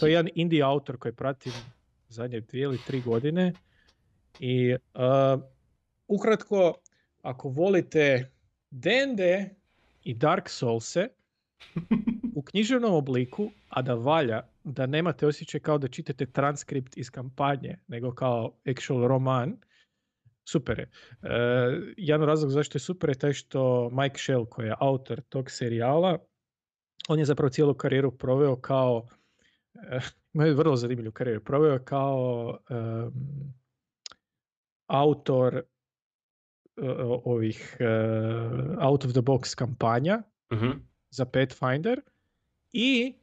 [0.00, 1.52] to je jedan indie autor koji pratim
[2.08, 3.52] zadnje dvije ili tri godine.
[4.38, 5.42] I uh,
[6.08, 6.74] ukratko,
[7.22, 8.30] ako volite
[8.70, 9.50] D&D
[10.04, 11.08] i Dark Soulse,
[12.36, 17.78] u književnom obliku, a da valja, da nemate osjećaj kao da čitate transkript iz kampanje,
[17.88, 19.56] nego kao actual roman,
[20.48, 20.90] super je.
[21.22, 21.36] E,
[21.96, 26.18] jedan razlog zašto je super je taj što Mike Shell, koji je autor tog serijala,
[27.08, 29.06] on je zapravo cijelu karijeru proveo kao,
[29.74, 29.98] e,
[30.34, 32.58] ima vrlo zanimljivu karijeru, proveo kao
[34.86, 35.62] autor e,
[37.24, 37.76] ovih
[38.80, 40.89] out of the box kampanja Mhm.
[41.10, 42.00] Za Pathfinder
[42.72, 43.14] i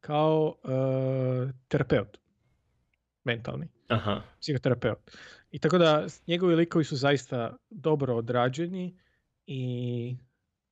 [0.00, 0.54] kao
[1.68, 2.18] terapeut
[3.24, 4.22] mentalni Aha.
[4.40, 4.98] psihoterapeut.
[5.50, 8.98] I tako da njegovi likovi su zaista dobro odrađeni
[9.46, 10.16] i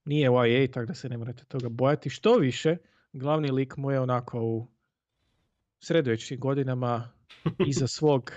[0.05, 2.11] nije YA, tako da se ne morate toga bojati.
[2.11, 2.76] Što više,
[3.12, 4.66] glavni lik mu je onako u
[5.81, 7.11] sredovječnim godinama
[7.70, 8.33] iza svog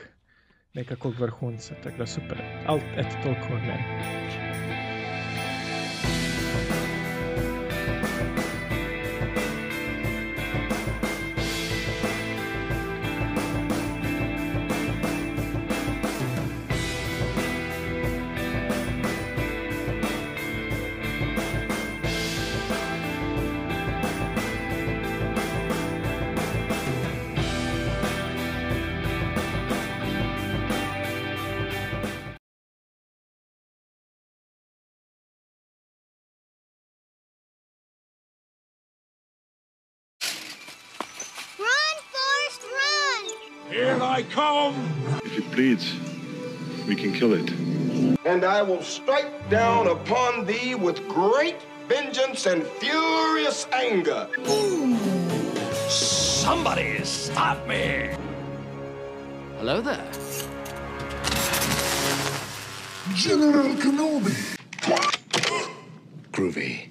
[0.73, 2.37] nekakvog vrhunca, tako da super.
[2.67, 4.48] Ali eto, toliko od mene.
[48.29, 54.29] And I will strike down upon thee with great vengeance and furious anger.
[55.89, 58.13] Somebody stop me!
[59.57, 60.11] Hello there.
[63.15, 64.37] General Kenobi!
[66.31, 66.85] Groovy.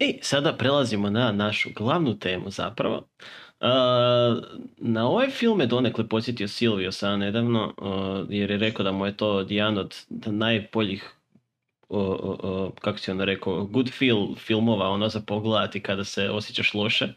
[0.00, 3.06] I sada prelazimo na našu glavnu temu zapravo.
[3.60, 3.66] Uh,
[4.78, 9.06] na ovaj film je donekle posjetio Silvio sada nedavno, uh, jer je rekao da mu
[9.06, 9.96] je to jedan od
[10.26, 11.14] najboljih
[11.88, 16.30] uh, uh, uh, kako si ono rekao, good feel filmova, ono za pogledati kada se
[16.30, 17.08] osjećaš loše.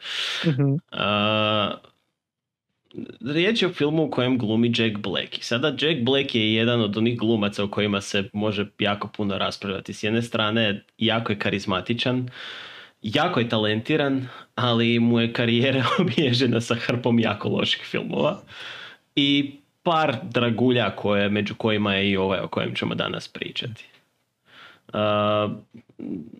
[0.48, 1.74] Uh,
[3.22, 5.38] riječ je o filmu u kojem glumi Jack Black.
[5.38, 9.38] I sada Jack Black je jedan od onih glumaca o kojima se može jako puno
[9.38, 9.94] raspravljati.
[9.94, 12.30] S jedne strane, jako je karizmatičan,
[13.04, 18.42] jako je talentiran, ali mu je karijera obilježena sa hrpom jako loših filmova.
[19.16, 19.52] I
[19.84, 23.86] par dragulja koje, među kojima je i ovaj o kojem ćemo danas pričati.
[24.94, 25.52] Uh,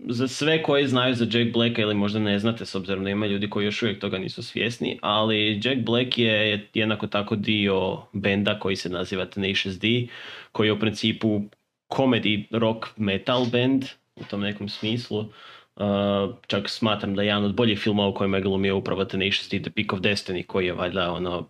[0.08, 3.28] za sve koji znaju za Jack Blacka ili možda ne znate s obzirom da ima
[3.28, 8.60] ljudi koji još uvijek toga nisu svjesni, ali Jack Black je jednako tako dio benda
[8.60, 10.08] koji se naziva Tenacious D,
[10.52, 11.42] koji je u principu
[11.90, 15.26] comedy rock metal band u tom nekom smislu.
[15.76, 19.48] Uh, čak smatram da je jedan od boljih filmova u kojima je glumio upravo Tenacious
[19.48, 21.50] The Peak of Destiny, koji je valjda ono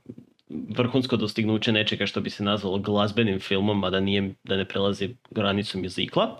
[0.49, 5.15] vrhunsko dostignuće nečega što bi se nazvalo glazbenim filmom, a da, nije, da ne prelazi
[5.31, 6.39] granicu mjuzikla.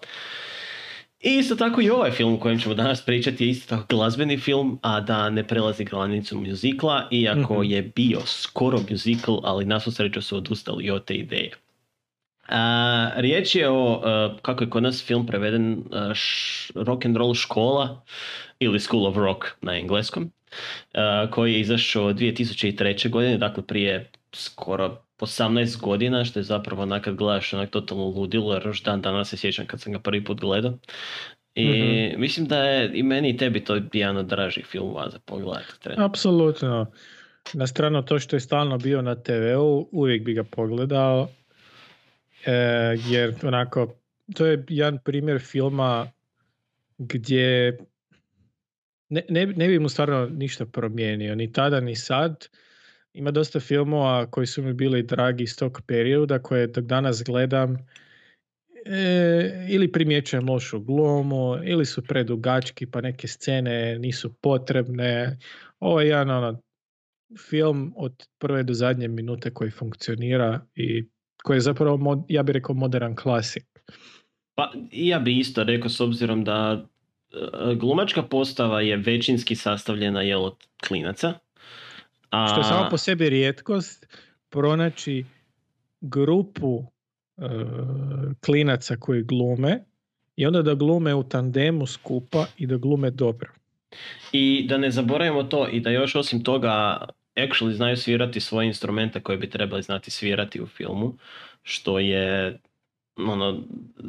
[1.20, 4.38] I isto tako i ovaj film o kojem ćemo danas pričati je isto tako glazbeni
[4.38, 9.92] film, a da ne prelazi granicu mjuzikla, iako je bio skoro mjuzikl, ali na svu
[9.92, 11.52] sreću su odustali od te ideje.
[12.48, 17.18] A, riječ je o, a, kako je kod nas film preveden, a, š- rock and
[17.18, 18.02] roll škola
[18.60, 20.32] ili School of Rock na engleskom,
[20.94, 23.10] a, koji je izašao 2003.
[23.10, 28.54] godine, dakle prije skoro 18 godina, što je zapravo onak kad gledaš onak totalno ludilo,
[28.54, 30.74] jer još dan danas se sjećam kad sam ga prvi put gledao.
[31.56, 35.80] I mislim da je i meni i tebi to jedan od dražih filmova za pogledati.
[35.80, 36.06] trenutno.
[36.06, 36.92] Apsolutno.
[37.54, 41.28] Na stranu to što je stalno bio na TV-u, uvijek bi ga pogledao.
[42.46, 42.52] E,
[43.08, 43.96] jer onako,
[44.36, 46.12] to je jedan primjer filma
[46.98, 47.78] gdje
[49.10, 52.48] ne, ne, ne bi mu stvarno ništa promijenio, ni tada ni sad.
[53.14, 57.78] Ima dosta filmova koji su mi bili dragi iz tog perioda koje dok danas gledam
[58.86, 65.38] e, ili primjećujem lošu glumu ili su predugački pa neke scene nisu potrebne.
[65.80, 66.62] Ovo je jedan ono,
[67.50, 71.10] film od prve do zadnje minute koji funkcionira i
[71.44, 73.66] koji je zapravo, mod- ja bih rekao, modern klasik.
[74.56, 76.86] Pa ja bi isto rekao s obzirom da
[77.32, 80.56] e, glumačka postava je većinski sastavljena jel od
[80.88, 81.34] klinaca.
[82.30, 84.08] A, Što je samo po sebi rijetkost,
[84.50, 85.26] pronaći
[86.02, 86.84] grupu
[87.38, 87.44] e,
[88.46, 89.84] klinaca koji glume
[90.36, 93.52] i onda da glume u tandemu skupa i da glume dobro.
[94.32, 97.06] I da ne zaboravimo to i da još osim toga
[97.36, 101.18] actually znaju svirati svoje instrumente koje bi trebali znati svirati u filmu,
[101.64, 102.60] što je
[103.18, 103.64] ono,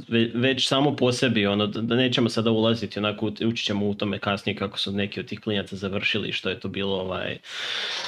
[0.09, 4.19] ve- već samo po sebi, ono, da nećemo sada ulaziti, onako, ući ćemo u tome
[4.19, 7.39] kasnije kako su neki od tih klinaca završili, što je to bilo ovaj,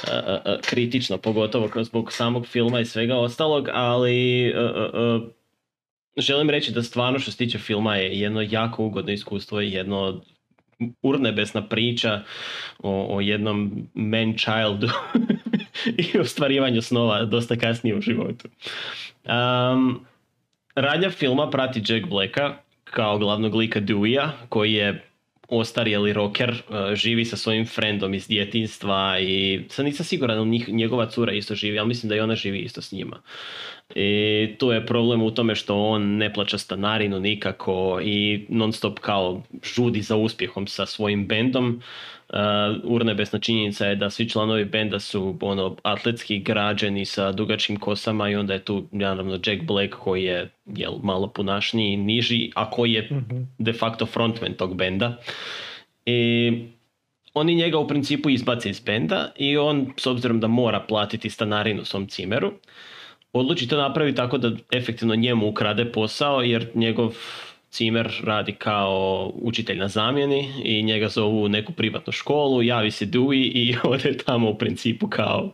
[0.07, 5.19] a, a, kritično, pogotovo zbog samog filma i svega ostalog, ali a,
[6.17, 10.21] želim reći da stvarno što se tiče filma je jedno jako ugodno iskustvo i jedno
[11.01, 12.23] urnebesna priča
[12.79, 14.89] o, o jednom man childu
[16.13, 18.47] i ostvarivanju snova dosta kasnije u životu.
[19.25, 20.05] Um,
[20.75, 25.03] radnja filma prati Jack Blacka kao glavnog lika Dewey-a koji je
[25.49, 31.09] ostarjeli rocker, uh, živi sa svojim friendom iz djetinstva i sad nisam siguran, njih- njegova
[31.09, 33.21] cura isto živi, ali mislim da i ona živi isto s njima.
[33.95, 38.99] I tu je problem u tome što on ne plaća stanarinu nikako i non stop
[38.99, 39.43] kao
[39.75, 41.81] žudi za uspjehom sa svojim bendom.
[42.29, 42.37] Uh,
[42.83, 48.35] urnebesna činjenica je da svi članovi benda su ono atletski građeni sa dugačkim kosama i
[48.35, 52.93] onda je tu naravno Jack Black koji je jel, malo punašniji i niži, a koji
[52.93, 53.09] je
[53.57, 55.17] de facto frontman tog benda.
[56.05, 56.51] I
[57.33, 61.85] oni njega u principu izbace iz benda i on, s obzirom da mora platiti stanarinu
[61.85, 62.53] svom cimeru,
[63.33, 67.15] odluči to napravi tako da efektivno njemu ukrade posao jer njegov
[67.69, 73.05] cimer radi kao učitelj na zamjeni i njega zovu u neku privatnu školu, javi se
[73.05, 75.53] Dewey i ode tamo u principu kao,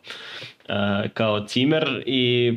[0.70, 2.54] uh, kao cimer i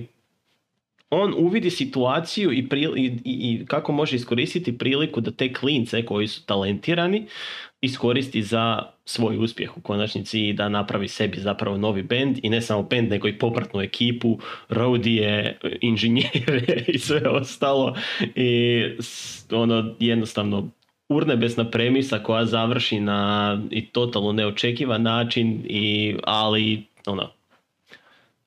[1.10, 6.28] on uvidi situaciju i, pril- i, i, kako može iskoristiti priliku da te klince koji
[6.28, 7.26] su talentirani
[7.80, 12.60] iskoristi za svoj uspjeh u konačnici i da napravi sebi zapravo novi bend i ne
[12.60, 14.38] samo bend nego i popratnu ekipu,
[14.68, 17.96] rodije, inženjere i sve ostalo.
[18.34, 18.82] I
[19.50, 20.70] ono jednostavno
[21.08, 27.35] urnebesna premisa koja završi na i totalno neočekivan način i ali ono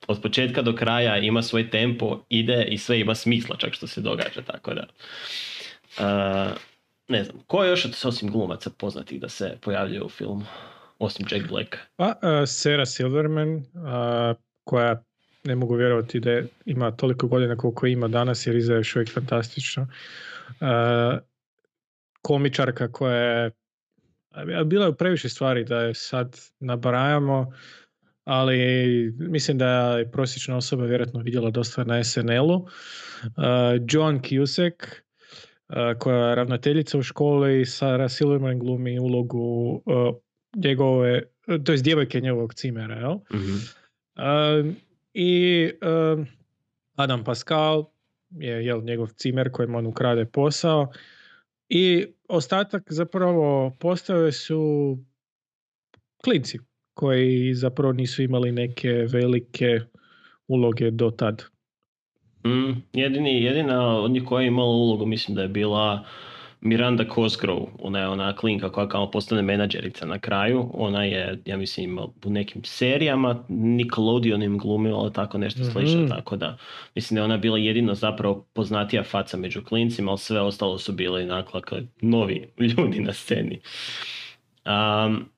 [0.09, 4.01] od početka do kraja ima svoj tempo, ide i sve ima smisla čak što se
[4.01, 4.87] događa, tako da.
[5.97, 6.57] Uh,
[7.07, 10.45] ne znam, ko je još od osim glumaca poznatih da se pojavljuje u filmu?
[10.99, 11.75] Osim Jack Black.
[11.95, 12.13] Pa, uh,
[12.47, 13.63] Sarah Silverman, uh,
[14.63, 15.03] koja
[15.43, 19.13] ne mogu vjerovati da je, ima toliko godina koliko ima danas jer izgleda još uvijek
[19.13, 19.87] fantastično.
[20.49, 21.19] Uh,
[22.21, 23.51] komičarka koja je
[24.65, 27.53] bila je u previše stvari da je sad nabrajamo,
[28.29, 32.55] ali mislim da je prosječna osoba vjerojatno vidjela dosta na SNL-u.
[32.55, 32.67] Uh,
[33.89, 40.15] John Cusack, uh, koja je ravnateljica u školi, Sarah Silverman glumi ulogu uh,
[40.55, 41.21] njegove,
[41.65, 43.17] to jest djevojke njegovog cimera, jel?
[43.33, 43.55] Mhm.
[44.17, 44.75] Um,
[45.13, 46.27] I um,
[46.95, 47.85] Adam Pascal
[48.29, 50.91] je jel, njegov cimer kojim on ukrade posao.
[51.69, 54.97] I ostatak zapravo postave su
[56.23, 56.59] klinci
[56.99, 59.79] koji zapravo nisu imali neke velike
[60.47, 61.43] uloge do tad.
[62.45, 66.05] Mm, jedini, jedina od njih koja je imala ulogu mislim da je bila
[66.61, 71.57] Miranda Cosgrove, ona je ona klinka koja kao postane menadžerica na kraju, ona je, ja
[71.57, 76.09] mislim, u nekim serijama Nickelodeonim glumila, ali tako nešto slično, Mhm.
[76.09, 76.57] tako da
[76.95, 80.93] mislim da je ona bila jedino zapravo poznatija faca među klincima, ali sve ostalo su
[80.93, 82.47] bili naklakle novi
[82.77, 83.59] ljudi na sceni.
[84.65, 85.29] Um,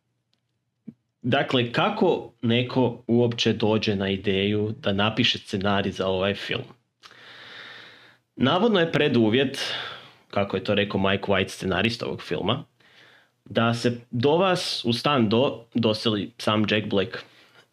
[1.22, 6.63] dakle, kako neko uopće dođe na ideju da napiše scenarij za ovaj film?
[8.36, 9.74] Navodno je preduvjet,
[10.30, 12.63] kako je to rekao Mike White, scenarist ovog filma,
[13.45, 17.17] da se do vas u stan do, doseli sam Jack Black.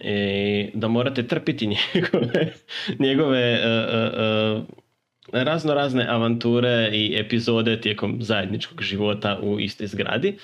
[0.00, 2.52] I da morate trpiti njegove,
[2.98, 4.60] njegove e, e, e,
[5.32, 10.38] razno razne avanture i epizode tijekom zajedničkog života u istoj zgradi.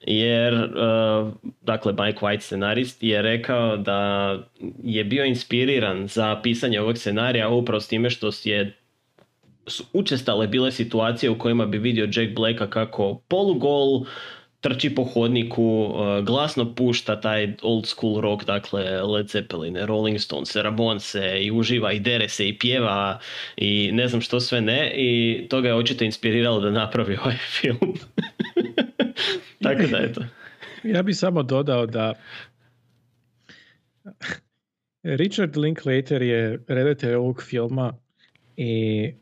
[0.00, 0.68] Jer, e,
[1.62, 4.30] dakle, Mike White, scenarist, je rekao da
[4.82, 8.76] je bio inspiriran za pisanje ovog scenarija upravo s time što je
[9.92, 14.04] učestale bile situacije u kojima bi vidio Jack Blacka kako polugol
[14.64, 20.56] trči po hodniku, uh, glasno pušta taj old school rock, dakle Led Zeppelin, Rolling Stones,
[20.56, 23.18] Ramonse i uživa i dere se i pjeva
[23.56, 27.36] i ne znam što sve ne i to ga je očito inspiriralo da napravi ovaj
[27.60, 27.94] film.
[29.64, 30.24] Tako da eto.
[30.84, 32.14] Ja bih samo dodao da
[35.02, 37.92] Richard Linklater je redatelj ovog filma
[38.56, 39.12] i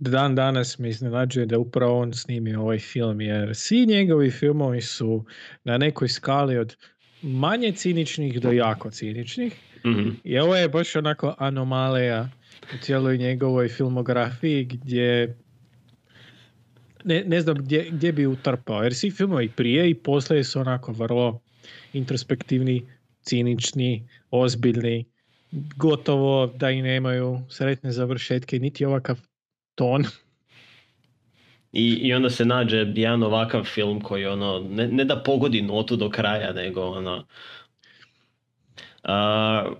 [0.00, 5.24] dan danas me iznenađuje da upravo on snimio ovaj film jer svi njegovi filmovi su
[5.64, 6.76] na nekoj skali od
[7.22, 10.08] manje ciničnih do jako ciničnih Mhm.
[10.24, 12.28] i ovo je baš onako anomalija
[12.74, 15.36] u cijeloj njegovoj filmografiji gdje
[17.04, 20.92] ne, ne znam gdje, gdje bi utrpao, jer svi filmovi prije i poslije su onako
[20.92, 21.40] vrlo
[21.92, 22.86] introspektivni,
[23.22, 25.04] cinični, ozbiljni,
[25.76, 29.20] gotovo da i nemaju sretne završetke, niti ovakav
[29.80, 30.04] ton.
[31.72, 35.96] I, I onda se nađe jedan ovakav film koji ono, ne, ne da pogodi notu
[35.96, 37.24] do kraja, nego ono...
[39.02, 39.72] A,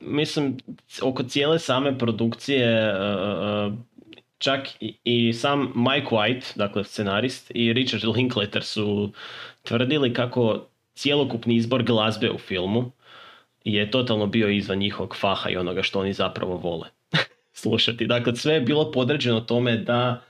[0.00, 0.56] mislim,
[1.02, 3.70] oko cijele same produkcije, a,
[4.38, 9.12] čak i, i sam Mike White, dakle scenarist, i Richard Linklater su
[9.62, 12.92] tvrdili kako cjelokupni izbor glazbe u filmu
[13.64, 16.95] je totalno bio izvan njihovog faha i onoga što oni zapravo vole
[17.56, 18.06] slušati.
[18.06, 20.22] Dakle, sve je bilo podređeno tome da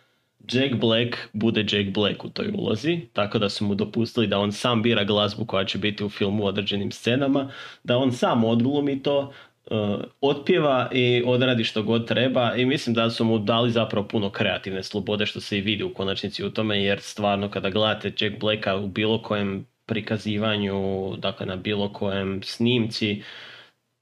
[0.53, 4.53] Jack Black bude Jack Black u toj ulozi, tako da su mu dopustili da on
[4.53, 7.51] sam bira glazbu koja će biti u filmu u određenim scenama,
[7.85, 9.33] da on sam odglumi to,
[9.71, 14.31] uh, otpjeva i odradi što god treba i mislim da su mu dali zapravo puno
[14.31, 18.41] kreativne slobode što se i vidi u konačnici u tome jer stvarno kada gledate Jack
[18.41, 23.23] Blacka u bilo kojem prikazivanju, dakle na bilo kojem snimci,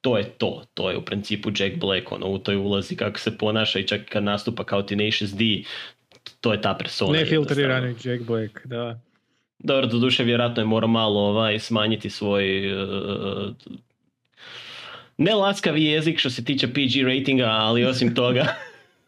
[0.04, 0.62] to je to.
[0.74, 4.00] To je u principu Jack Black, ono, u toj ulazi kako se ponaša i čak
[4.08, 5.44] kad nastupa kao Tenacious D,
[6.40, 7.18] to je ta persona.
[7.18, 8.12] Nefiltrirani jednostavno.
[8.12, 9.00] Jack Black, da.
[9.58, 13.54] Dobro, doduše vjerojatno je morao malo ovaj, smanjiti svoj uh,
[15.18, 18.46] ne laskavi jezik što se tiče PG ratinga, ali osim toga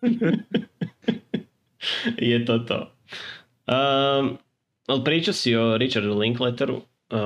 [2.18, 2.92] je to to.
[3.66, 4.38] Um,
[4.86, 6.82] ali pričao si o Richardu Linklateru.
[7.11, 7.18] Uh,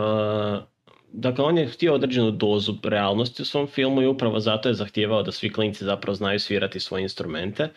[1.12, 5.22] dakle, on je htio određenu dozu realnosti u svom filmu i upravo zato je zahtijevao
[5.22, 7.68] da svi klinci zapravo znaju svirati svoje instrumente.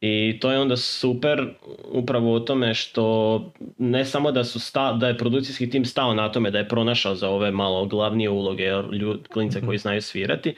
[0.00, 5.08] I to je onda super upravo u tome što ne samo da, su sta, da
[5.08, 9.28] je produkcijski tim stao na tome da je pronašao za ove malo glavnije uloge ljud,
[9.28, 10.54] klince koji znaju svirati,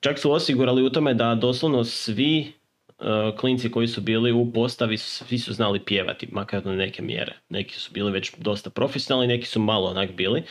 [0.00, 2.52] čak su osigurali u tome da doslovno svi
[2.98, 7.32] uh, klinci koji su bili u postavi, svi su znali pjevati, makar do neke mjere.
[7.48, 10.42] Neki su bili već dosta profesionalni, neki su malo onak bili.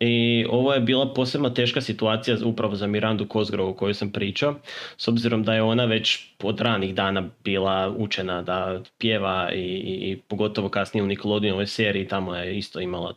[0.00, 4.54] I ovo je bila posebno teška situacija upravo za Mirandu Kozgrovu o kojoj sam pričao,
[4.96, 10.10] s obzirom da je ona već od ranih dana bila učena da pjeva i, i,
[10.10, 13.14] i pogotovo kasnije u Nickelodeonovoj seriji tamo je isto imala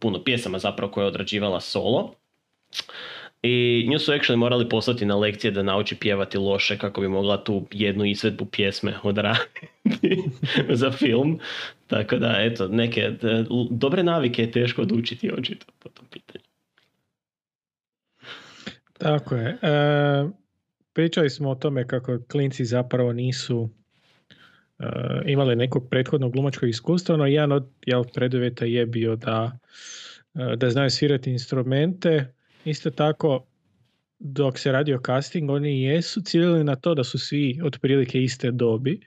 [0.00, 2.14] puno pjesama zapravo koje je odrađivala solo.
[3.42, 7.44] I nju su actually morali poslati na lekcije da nauči pjevati loše kako bi mogla
[7.44, 9.68] tu jednu izvedbu pjesme odraditi
[10.80, 11.38] za film.
[11.86, 16.44] Tako da, eto, neke d- dobre navike je teško odučiti očito po tom pitanju.
[18.98, 19.58] Tako je.
[19.62, 20.28] E,
[20.92, 23.70] pričali smo o tome kako klinci zapravo nisu
[24.78, 24.84] e,
[25.26, 29.58] imali nekog prethodnog glumačkog iskustva, no jedan od jel, preduvjeta je bio da,
[30.34, 32.39] e, da znaju svirati instrumente.
[32.64, 33.46] Isto tako,
[34.18, 39.00] dok se radio casting, oni jesu ciljali na to da su svi otprilike iste dobi,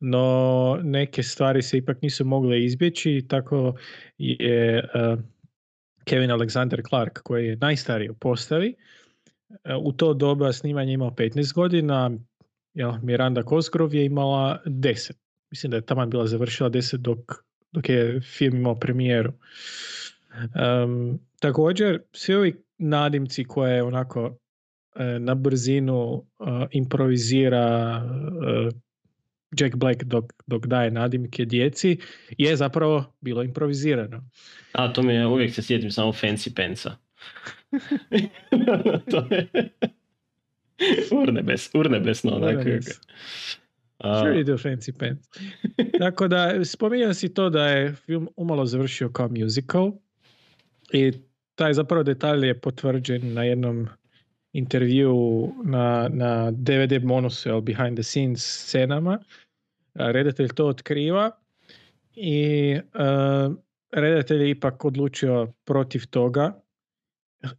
[0.00, 3.74] no neke stvari se ipak nisu mogle izbjeći, tako
[4.18, 5.16] je e,
[6.04, 8.74] Kevin Alexander Clark, koji je najstariji u postavi,
[9.64, 12.10] e, u to doba snimanje imao 15 godina,
[12.74, 15.12] jel, Miranda Cosgrove je imala 10.
[15.50, 17.18] Mislim da je taman bila završila 10 dok,
[17.72, 19.32] dok je film imao premijeru.
[20.34, 24.38] Em, također, svi ovi nadimci koje onako
[24.96, 28.02] e, na brzinu e, improvizira
[28.46, 28.84] e,
[29.60, 31.98] Jack Black dok, dok daje nadimke djeci,
[32.38, 34.28] je zapravo bilo improvizirano.
[34.72, 36.96] A to mi je, uvijek se sjetim samo Fancy Pensa.
[39.10, 39.48] to je
[41.22, 42.32] urnebes, urnebesno.
[42.32, 42.60] onako.
[42.60, 43.00] Urnebes.
[44.02, 45.28] Sure you do fancy pants.
[45.98, 49.92] Tako da, spominjao si to da je film umalo završio kao musical
[50.92, 51.12] i
[51.54, 53.88] taj zapravo detalj je potvrđen na jednom
[54.52, 56.92] intervju na, na DVD
[57.44, 59.18] jel, behind the scenes scenama.
[59.94, 61.30] Redatelj to otkriva
[62.14, 63.54] i uh,
[63.92, 66.60] redatelj je ipak odlučio protiv toga.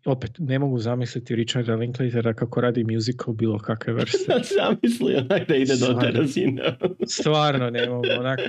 [0.06, 4.34] Opet, ne mogu zamisliti Richarda Linklatera kako radi musical bilo kakve vrste.
[4.58, 6.20] Zamisli onak da ide do te Stvarno.
[6.20, 6.78] razine.
[7.08, 8.40] Stvarno ne mogu, onak,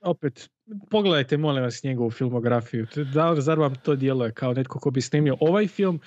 [0.00, 0.50] opet,
[0.90, 2.86] pogledajte molim vas njegovu filmografiju.
[3.14, 6.00] Da li, zar vam to djeluje kao netko ko bi snimio ovaj film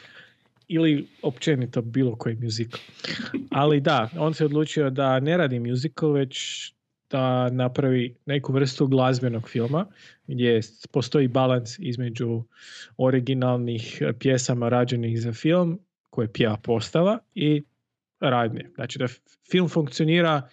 [0.68, 2.80] ili općenito bilo koji musical.
[3.52, 6.40] Ali da, on se odlučio da ne radi musical, već
[7.10, 9.86] da napravi neku vrstu glazbenog filma
[10.28, 12.44] gdje postoji balans između
[12.98, 15.80] originalnih pjesama rađenih za film
[16.10, 17.64] koje pjeva postava i
[18.20, 18.70] radnje.
[18.76, 19.08] Znači da
[19.52, 20.50] film funkcionira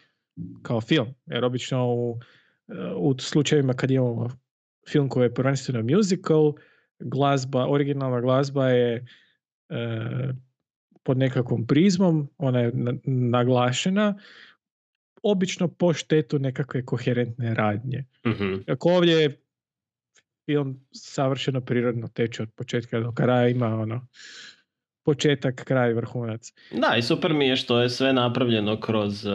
[0.62, 2.20] kao film, jer obično u,
[2.96, 4.28] u slučajevima kad imamo
[4.88, 6.52] film koji je prvenstveno musical,
[6.98, 9.06] glazba, originalna glazba je
[9.68, 10.32] e,
[11.02, 14.18] pod nekakvom prizmom, ona je na- naglašena,
[15.22, 18.04] obično po štetu nekakve koherentne radnje.
[18.26, 18.54] Mhm.
[18.66, 19.40] Ako ovdje je
[20.46, 24.06] film savršeno prirodno teče od početka do kraja, ima ono
[25.04, 26.52] početak, kraj, vrhunac.
[26.72, 29.32] Da, i super mi je što je sve napravljeno kroz uh,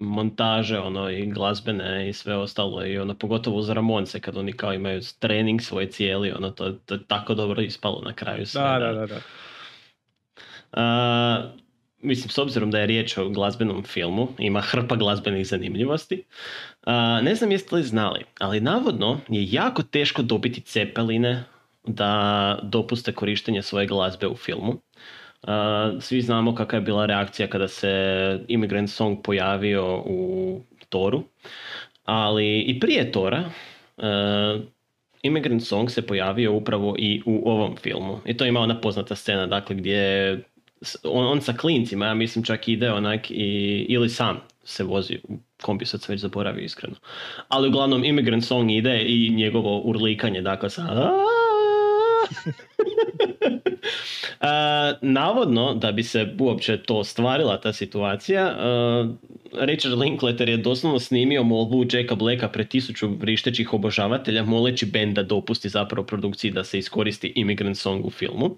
[0.00, 4.72] montaže ono i glazbene i sve ostalo i ono pogotovo uz Ramonce kad oni kao
[4.72, 8.62] imaju trening svoj cijeli ono to, to je tako dobro ispalo na kraju sve.
[8.62, 9.20] Da, da, da, da.
[10.72, 11.42] A,
[12.02, 16.24] mislim, s obzirom da je riječ o glazbenom filmu, ima hrpa glazbenih zanimljivosti.
[16.84, 21.44] A, ne znam jeste li znali, ali navodno je jako teško dobiti cepeline
[21.84, 24.80] da dopuste korištenje svoje glazbe u filmu.
[25.42, 31.22] A, svi znamo kakva je bila reakcija kada se Immigrant Song pojavio u Toru,
[32.04, 33.50] ali i prije Tora
[33.96, 34.04] uh,
[35.22, 38.20] Immigrant Song se pojavio upravo i u ovom filmu.
[38.26, 40.42] I to ima ona poznata scena, dakle, gdje
[41.04, 45.38] on, on sa klincima, ja mislim čak ide onak i, ili sam se vozi u
[45.62, 46.96] kombi, sad sam već zaboravio iskreno.
[47.48, 50.82] Ali uglavnom Immigrant Song ide i njegovo urlikanje, dakle sa
[55.00, 58.56] navodno, da bi se uopće to ostvarila ta situacija,
[59.52, 65.22] Richard Linklater je doslovno snimio molbu Jacka Blacka pred tisuću vrištećih obožavatelja moleći band da
[65.22, 68.56] dopusti zapravo produkciji da se iskoristi Immigrant Song u filmu.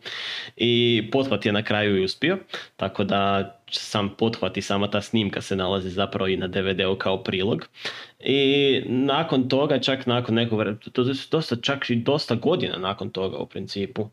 [0.56, 2.38] I pothvat je na kraju i uspio,
[2.76, 7.22] tako da sam pothvat i sama ta snimka se nalazi zapravo i na DVD-u kao
[7.22, 7.68] prilog.
[8.24, 10.60] I nakon toga, čak nakon nekog
[10.92, 14.08] to je dosta, čak i dosta godina nakon toga u principu,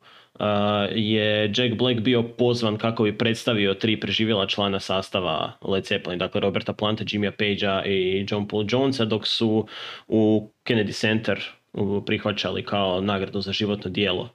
[0.91, 6.41] je Jack Black bio pozvan kako bi predstavio tri preživjela člana sastava Led Zeppelin, dakle
[6.41, 9.67] Roberta Planta, Jimmya Pagea i John Paul Jonesa, dok su
[10.07, 11.39] u Kennedy Center
[11.73, 14.30] uh, prihvaćali kao nagradu za životno djelo.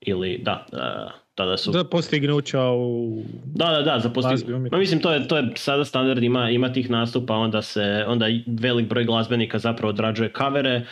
[0.00, 1.70] Ili, da, uh, tada su...
[1.70, 3.22] Da postignuća u...
[3.44, 4.48] Da, da, da, za Glazbi, postig...
[4.48, 4.74] umjetnosti.
[4.74, 8.26] Ma mislim, to je, to je sada standard, ima, ima tih nastupa, onda se, onda
[8.46, 10.82] velik broj glazbenika zapravo odrađuje kavere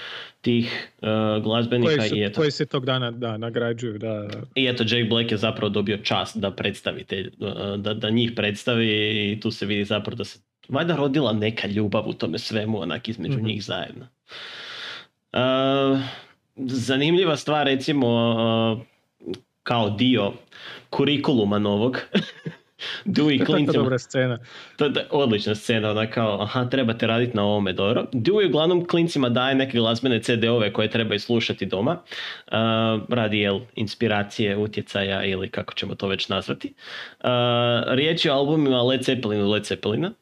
[0.44, 1.08] tih uh,
[1.42, 2.40] glazbenika Koji, su, i eto.
[2.40, 4.28] koji se tog dana da, nagrađuju, da.
[4.54, 8.32] I eto, Jake Black je zapravo dobio čast da predstavi te, uh, da, da njih
[8.36, 8.86] predstavi
[9.32, 10.38] i tu se vidi zapravo da se
[10.68, 13.46] valjda rodila neka ljubav u tome svemu, onak između Mhm.
[13.46, 14.06] njih zajedno.
[15.32, 16.00] Uh,
[16.56, 18.08] zanimljiva stvar, recimo,
[18.76, 18.82] uh,
[19.62, 20.32] kao dio
[20.90, 21.98] kurikuluma novog,
[23.04, 24.38] Dewey To je dobra scena.
[24.76, 28.06] to je odlična scena, ona kao, aha, trebate raditi na ovome, dobro.
[28.12, 32.54] Dewey uglavnom klincima daje neke glazbene CD-ove koje trebaju slušati doma, uh,
[33.08, 36.74] radi jel, inspiracije, utjecaja ili kako ćemo to već nazvati.
[37.20, 37.28] Uh,
[37.88, 40.12] riječ je o albumima Led Zeppelinu Led Zeppelina,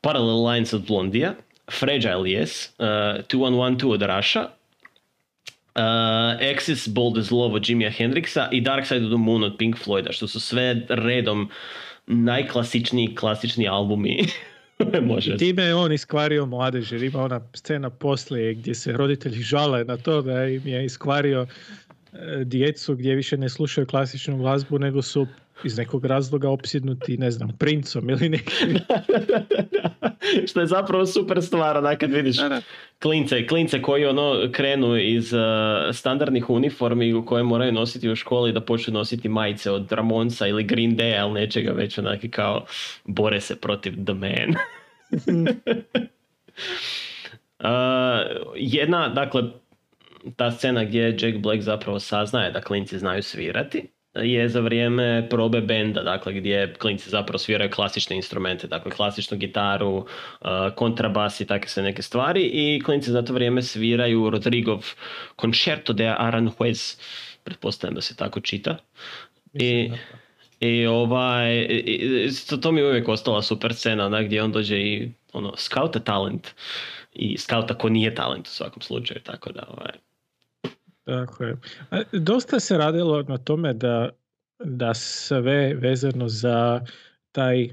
[0.00, 1.34] Parallel Lines od Blondija,
[1.78, 4.48] Fragile Yes, uh, 2112 od Rasha,
[5.74, 9.56] Uh, Axis Bold as Love od Jimmya Hendrixa i Dark Side of the Moon od
[9.58, 11.50] Pink Floyda, što su sve redom
[12.06, 14.18] najklasičniji klasični albumi.
[15.02, 15.36] Može.
[15.36, 19.96] Time je on iskvario mladež, jer ima ona scena poslije gdje se roditelji žale na
[19.96, 21.46] to da im je iskvario
[22.12, 25.26] e, djecu gdje više ne slušaju klasičnu glazbu, nego su
[25.64, 28.78] iz nekog razloga opsjednuti, ne znam, princom ili nekim.
[30.48, 32.36] što je zapravo super stvar, onak kad vidiš
[33.02, 35.40] klince, klince koji ono krenu iz uh,
[35.92, 40.64] standardnih uniformi u koje moraju nositi u školi da počnu nositi majice od Ramonsa ili
[40.64, 42.64] Green Day ili nečega već onaki kao
[43.04, 44.54] bore se protiv The Man.
[47.60, 47.66] Uh,
[48.56, 49.42] jedna, dakle,
[50.36, 55.60] ta scena gdje Jack Black zapravo saznaje da klinci znaju svirati je za vrijeme probe
[55.60, 60.06] benda, dakle gdje klinci zapravo sviraju klasične instrumente, dakle klasičnu gitaru, uh,
[60.76, 64.86] kontrabas i takve sve neke stvari i klinci za to vrijeme sviraju Rodrigov
[65.40, 66.96] Concerto de Aranjuez,
[67.44, 68.76] pretpostavljam da se tako čita.
[69.52, 69.90] I,
[70.60, 74.52] i ovaj, i- i- to, to mi je uvijek ostala super scena, onak gdje on
[74.52, 76.48] dođe i ono, skauta talent
[77.12, 79.92] i skauta ko nije talent u svakom slučaju, tako da ovaj,
[81.10, 81.56] Tako je.
[82.12, 84.10] Dosta se radilo na tome da,
[84.58, 86.80] da sve vezano za
[87.32, 87.68] taj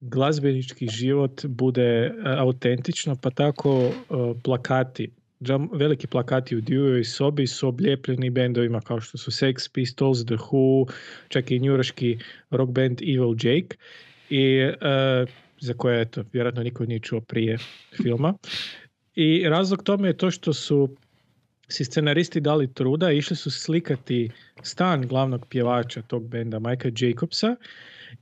[0.00, 3.92] glazbenički život bude e, autentično, pa tako e,
[4.44, 5.10] plakati,
[5.72, 10.92] veliki plakati u Deweyoj sobi su oblijepljeni bendovima kao što su Sex Pistols, The Who,
[11.28, 12.18] čak i njuraški
[12.50, 13.76] rock band Evil Jake
[14.30, 15.26] i e,
[15.60, 17.58] za koje eto, vjerojatno niko nije čuo prije
[18.02, 18.34] filma.
[19.14, 20.96] I razlog tome je to što su
[21.72, 24.30] si scenaristi dali truda i išli su slikati
[24.62, 27.56] stan glavnog pjevača tog benda, Majka Jacobsa,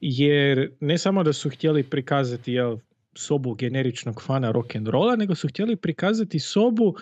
[0.01, 2.79] jer ne samo da su htjeli prikazati jel,
[3.15, 6.95] sobu generičnog fana rock and rolla, nego su htjeli prikazati sobu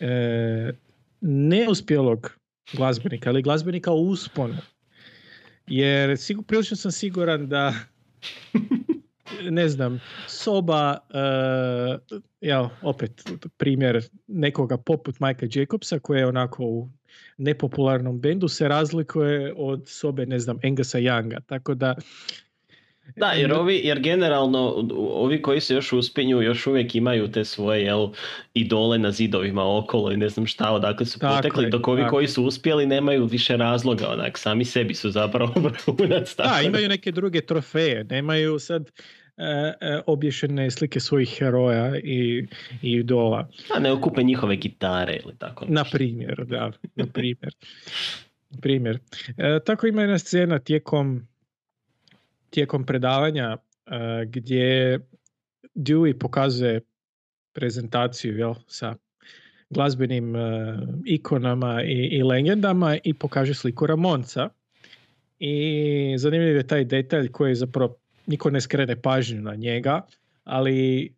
[0.00, 0.72] e,
[1.20, 2.30] neuspjelog
[2.72, 4.56] glazbenika ili glazbenika u usponu.
[5.66, 6.16] Jer
[6.46, 7.74] prilično sam siguran da
[9.50, 13.22] ne znam, soba, uh, ja, opet
[13.56, 16.88] primjer nekoga poput Majka Jacobsa koji je onako u
[17.36, 21.40] nepopularnom bendu se razlikuje od sobe, ne znam, Engasa Younga.
[21.46, 21.94] Tako da
[23.16, 27.82] Da, jer ovi, jer generalno ovi koji se još uspinju još uvijek imaju te svoje
[27.82, 28.08] jel,
[28.54, 32.02] idole na zidovima okolo i ne znam šta odakle su Tako potekli, je, dok ovi
[32.02, 36.36] tako koji su uspjeli nemaju više razloga, onak, sami sebi su zapravo vrhunac.
[36.36, 38.90] Da, imaju neke druge trofeje, nemaju sad
[40.06, 42.46] obješene slike svojih heroja i,
[42.82, 43.48] i idola.
[43.74, 45.64] A ne okupe njihove gitare ili tako.
[45.68, 47.54] Na primjer, da, na primjer.
[48.60, 48.98] primjer.
[49.36, 51.28] E, tako ima jedna scena tijekom,
[52.50, 54.98] tijekom predavanja e, gdje
[55.74, 56.80] Dewey pokazuje
[57.52, 58.94] prezentaciju jel, sa
[59.70, 64.48] glazbenim e, ikonama i, i legendama i pokaže sliku Ramonca.
[65.38, 70.06] I zanimljiv je taj detalj koji zapravo niko ne skrene pažnju na njega,
[70.44, 71.10] ali e,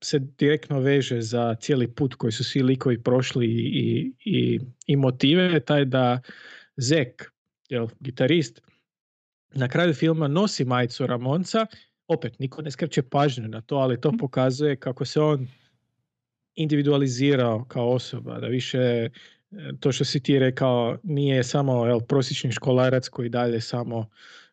[0.00, 5.60] se direktno veže za cijeli put koji su svi likovi prošli i, i, i motive
[5.60, 6.20] taj da
[6.76, 7.32] Zek,
[7.68, 8.60] jel, gitarist,
[9.54, 11.66] na kraju filma nosi majicu Ramonca,
[12.08, 15.48] opet niko ne skreće pažnju na to, ali to pokazuje kako se on
[16.54, 19.10] individualizirao kao osoba, da više e,
[19.80, 24.08] to što si ti rekao nije samo jel, prosječni školarac koji dalje samo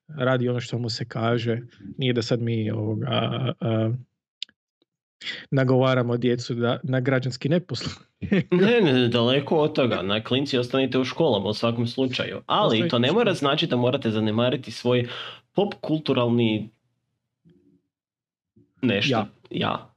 [0.08, 1.60] radi ono što mu se kaže,
[1.97, 3.08] nije da sad mi ovoga,
[3.60, 3.91] a,
[5.51, 7.91] nagovaramo djecu da, na građanski neposlu.
[8.51, 10.01] Ne, ne, daleko od toga.
[10.01, 12.41] Na klinci ostanite u školama u svakom slučaju.
[12.45, 15.08] Ali Ostanite to ne mora značiti da morate zanemariti svoj
[15.53, 16.70] pop kulturalni
[18.82, 19.12] nešto.
[19.12, 19.28] Ja.
[19.49, 19.93] Ja.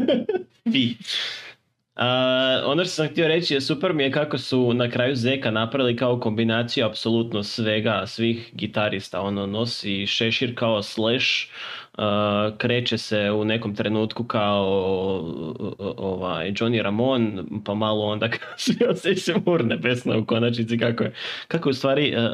[0.64, 0.96] Vi.
[1.94, 5.50] A, ono što sam htio reći je super mi je kako su na kraju Zeka
[5.50, 9.20] napravili kao kombinaciju apsolutno svega, svih gitarista.
[9.20, 11.26] Ono nosi šešir kao Slash,
[11.98, 14.64] a, kreće se u nekom trenutku kao
[15.96, 21.14] ovaj, Johnny Ramon, pa malo onda kasnije se se mur nebesno u konačnici kako je,
[21.48, 22.30] kako u stvari uh, uh,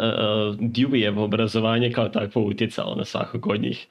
[0.57, 3.87] Deweyjevo obrazovanje kao takvo utjecalo na svakog od njih.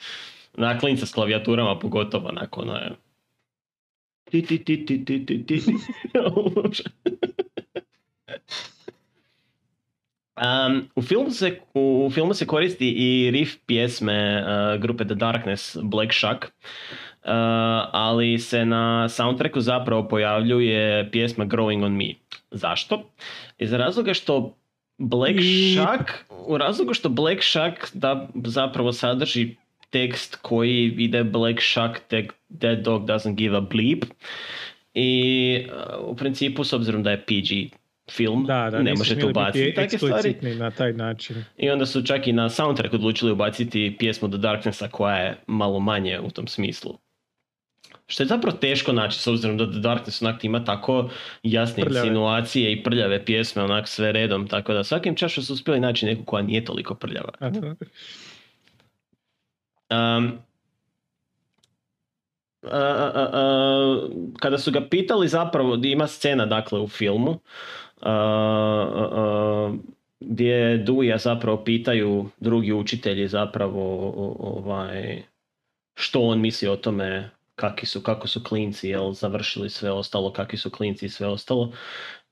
[0.58, 3.09] Na klinca s klavijaturama pogotovo nakon ono
[4.32, 5.62] ti ti ti ti ti ti ti
[10.40, 15.78] Um, u, filmu se, u filmu se koristi i riff pjesme uh, grupe The Darkness,
[15.84, 16.50] Black Shuck, uh,
[17.92, 22.14] ali se na soundtracku zapravo pojavljuje pjesma Growing on Me.
[22.52, 23.10] Zašto?
[23.58, 24.56] Iz razloga što
[24.98, 25.74] Black I-
[26.48, 29.56] u razlogu što Black Shuck da zapravo sadrži
[29.90, 32.26] tekst koji ide Black Shuck, that,
[32.60, 34.06] that dog doesn't give a bleep.
[34.94, 35.66] I
[36.00, 37.76] uh, u principu, s obzirom da je PG
[38.12, 40.36] film, Da, da, ne možete ubaciti takve stvari.
[40.42, 41.44] na taj način.
[41.58, 45.80] I onda su čak i na soundtrack odlučili ubaciti pjesmu The Darknessa koja je malo
[45.80, 46.98] manje u tom smislu.
[48.08, 51.10] Što je zapravo teško naći s obzirom da The Darkness onak ima tako
[51.44, 52.08] jasne Prljave.
[52.08, 56.24] insinuacije i prljave pjesme onak sve redom, tako da svakim čašom su uspjeli naći neku
[56.24, 57.30] koja nije toliko prljava.
[57.40, 57.76] A da.
[59.92, 60.40] Um,
[62.64, 64.08] a- a- a,
[64.40, 67.40] kada su ga pitali zapravo, ima scena dakle u filmu,
[68.02, 69.74] a,
[70.20, 74.10] gdje Duja zapravo pitaju drugi učitelji zapravo
[74.40, 75.24] ovaj,
[75.96, 77.30] što on misli o tome
[77.60, 81.72] kakvi su, kako su klinci jel, završili sve ostalo, kakvi su klinci i sve ostalo.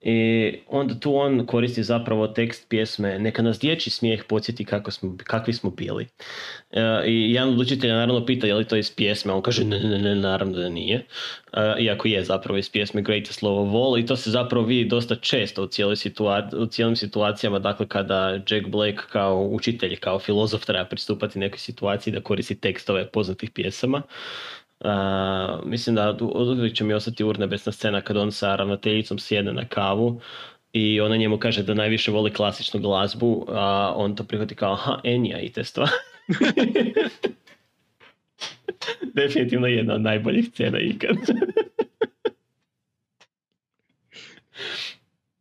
[0.01, 5.17] I onda tu on koristi zapravo tekst pjesme Neka nas dječji smijeh podsjeti kako smo,
[5.23, 6.07] kakvi smo bili.
[6.71, 9.79] E, I jedan od učitelja naravno pita je li to iz pjesme, on kaže ne,
[9.79, 11.05] ne, ne, naravno da nije.
[11.53, 14.89] E, iako je zapravo iz pjesme Greatest Love of All i to se zapravo vidi
[14.89, 20.19] dosta često u, cijeloj situa- u cijelim situacijama, dakle kada Jack Blake kao učitelj, kao
[20.19, 24.01] filozof treba pristupati nekoj situaciji da koristi tekstove poznatih pjesama.
[24.79, 29.65] A, mislim da uvijek će mi ostati urnebesna scena kad on sa ravnateljicom sjede na
[29.65, 30.21] kavu
[30.73, 34.99] i ona njemu kaže da najviše voli klasičnu glazbu, a on to prihvati kao aha,
[35.03, 35.91] Enja i te stvari.
[39.13, 41.17] Definitivno jedna od najboljih scena ikad.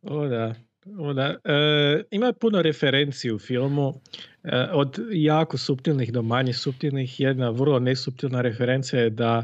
[0.01, 0.55] O da,
[0.99, 1.35] o da.
[1.43, 4.01] E, ima puno referenci u filmu,
[4.43, 7.19] e, od jako suptilnih do manje suptilnih.
[7.19, 9.43] Jedna vrlo nesuptilna referencija je da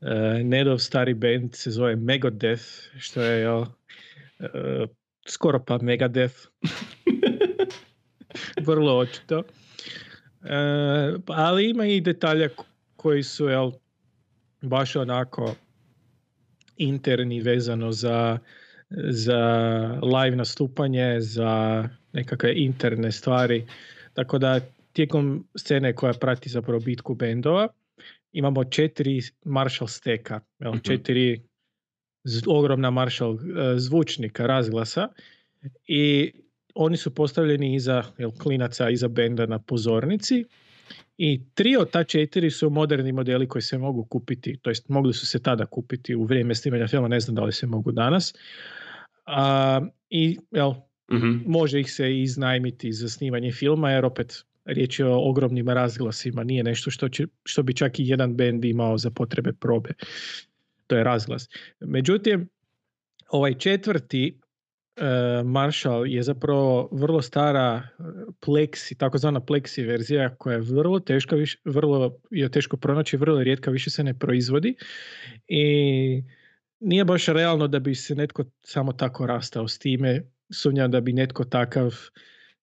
[0.00, 2.64] e, Nedov stari band se zove Megadeth,
[2.98, 3.64] što je jel,
[4.40, 4.86] e,
[5.26, 6.36] skoro pa Megadeth.
[8.66, 9.38] vrlo očito.
[9.38, 9.44] E,
[11.26, 12.48] ali ima i detalja
[12.96, 13.72] koji su jel,
[14.62, 15.54] baš onako
[16.76, 18.38] interni vezano za
[19.10, 19.40] za
[20.02, 23.66] live nastupanje, za nekakve interne stvari.
[24.14, 24.60] Tako da
[24.92, 27.68] tijekom scene koja prati zapravo bitku bendova
[28.32, 30.78] imamo četiri Marshall steka, Mhm.
[30.78, 31.42] četiri
[32.46, 35.08] ogromna Marshall e, zvučnika, razglasa
[35.86, 36.32] i
[36.74, 40.44] oni su postavljeni iza jel, klinaca, iza benda na pozornici
[41.18, 45.14] I tri od ta četiri su moderni modeli koji se mogu kupiti, to jest mogli
[45.14, 48.34] su se tada kupiti u vrijeme snimanja filma, ne znam da li se mogu danas.
[49.26, 50.74] A, I jel,
[51.12, 51.36] Mhm.
[51.46, 56.62] može ih se iznajmiti za snimanje filma jer opet riječ je o ogromnim razglasima, nije
[56.62, 59.90] nešto što, će, što bi čak i jedan bend imao za potrebe probe.
[60.86, 61.48] To je razglas.
[61.80, 62.48] Međutim,
[63.28, 64.40] ovaj četvrti
[65.44, 68.02] Marshall je zapravo vrlo stara e,
[68.46, 73.44] Plexi, takozvana Plexi verzija koja je vrlo teška, viš- vrlo je teško pronaći, vrlo je
[73.44, 74.74] rijetka, više se ne proizvodi
[75.48, 76.22] i
[76.80, 80.22] nije baš realno da bi se netko samo tako rastao s time.
[80.52, 81.94] Sumnjam da bi netko takav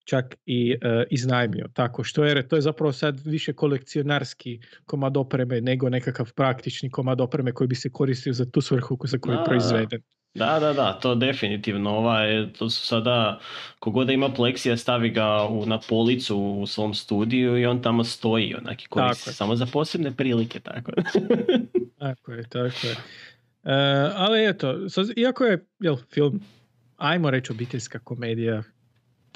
[0.05, 1.67] čak i e, iznajmio.
[1.73, 7.21] Tako što jer to je zapravo sad više kolekcionarski komad opreme nego nekakav praktični komad
[7.21, 10.01] opreme koji bi se koristio za tu svrhu za koju je proizveden.
[10.36, 11.89] Da, da, da, to definitivno.
[11.89, 13.39] Ovaj, to su sada,
[13.79, 18.03] kogod da ima Plexija, stavi ga u, na policu u svom studiju i on tamo
[18.03, 20.91] stoji, onaki koristi Tako samo za posebne prilike, tako.
[21.99, 22.91] Tako je, tako je.
[22.93, 22.99] E,
[24.15, 26.41] ali eto, sad, iako je jel, film,
[26.97, 28.63] ajmo reći obiteljska komedija,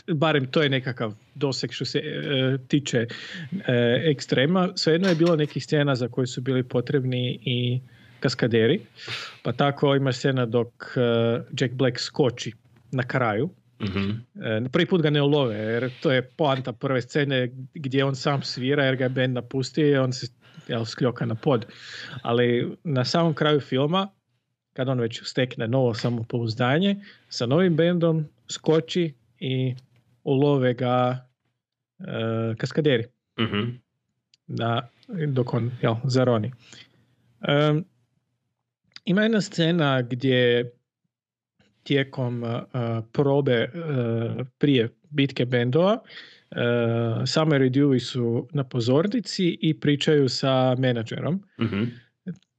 [0.07, 3.07] barem to je nekakav doseg što se e, tiče e,
[4.05, 7.81] ekstrema, svejedno je bilo nekih scena za koje su bili potrebni i
[8.19, 8.79] kaskaderi,
[9.43, 10.99] pa tako ima scena dok e,
[11.59, 12.51] Jack Black skoči
[12.91, 13.49] na kraju,
[13.79, 14.09] Mhm.
[14.65, 17.43] E, Prvi put ga ne ulove, jer to je poanta prve scene
[17.73, 20.27] gdje on sam svira jer ga je band napustio i on se
[20.67, 21.65] jel, skljoka na pod.
[22.21, 24.07] Ali na samom kraju filma,
[24.73, 26.95] kad on već stekne novo samopouzdanje,
[27.29, 29.75] sa novim bendom skoči i
[30.23, 31.25] ulove ga
[31.99, 32.03] e,
[32.57, 33.05] kaskaderi
[33.39, 33.69] Mhm.
[34.47, 34.89] da,
[35.27, 36.51] dok on jel, zaroni.
[37.41, 37.83] Em,
[39.07, 40.71] ima jedna scena gdje
[41.83, 42.59] tijekom uh,
[43.11, 45.99] probe uh, prije bitke bendova
[46.51, 46.57] uh,
[47.25, 51.43] Summer i Dewey su na pozornici i pričaju sa menadžerom.
[51.61, 51.83] Mhm.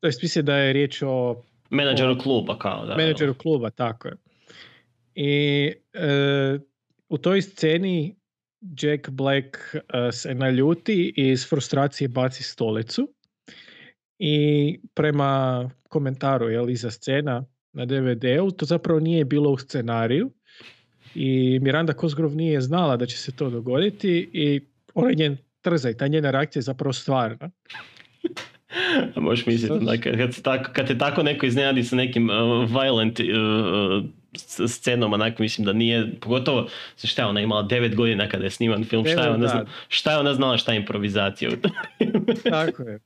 [0.00, 2.96] To jest mislim da je riječ o Menadžeru kluba kao da.
[2.96, 4.14] menadžeru kluba, tako je.
[5.14, 6.58] I e,
[7.08, 8.16] u toj sceni
[8.82, 9.56] Jack Black
[10.12, 13.08] se naljuti i iz frustracije baci stolicu
[14.18, 20.30] i prema komentaru je iza scena na DVD-u, to zapravo nije bilo u scenariju
[21.14, 24.60] i Miranda Cosgrove nije znala da će se to dogoditi i
[24.94, 27.50] onaj njen trzaj, ta njena reakcija je zapravo stvarna.
[29.14, 32.30] A možeš misliti, da, kad, kad, se tako, kad te tako neko iznenadi sa nekim
[32.30, 34.04] uh, violent uh, uh,
[34.68, 36.68] scenom, onako mislim da nije, pogotovo,
[37.04, 39.66] šta je ona imala 9 godina kada je sniman film, šta je Devet, ona, zna-
[39.88, 41.50] šta je ona znala šta je improvizacija?
[42.50, 42.98] Tako je.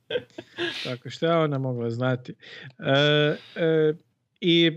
[0.84, 2.34] Tako, što je ona mogla znati.
[2.78, 2.92] E,
[3.56, 3.94] e,
[4.40, 4.72] I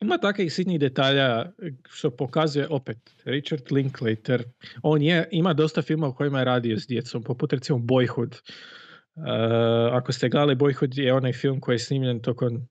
[0.00, 1.52] ima takvih sitnih detalja
[1.88, 4.44] što pokazuje opet Richard Linklater.
[4.82, 8.34] On je, ima dosta filma u kojima je radio s djecom, poput recimo Boyhood.
[8.36, 8.40] E,
[9.92, 12.68] ako ste gledali Boyhood je onaj film koji je snimljen tokom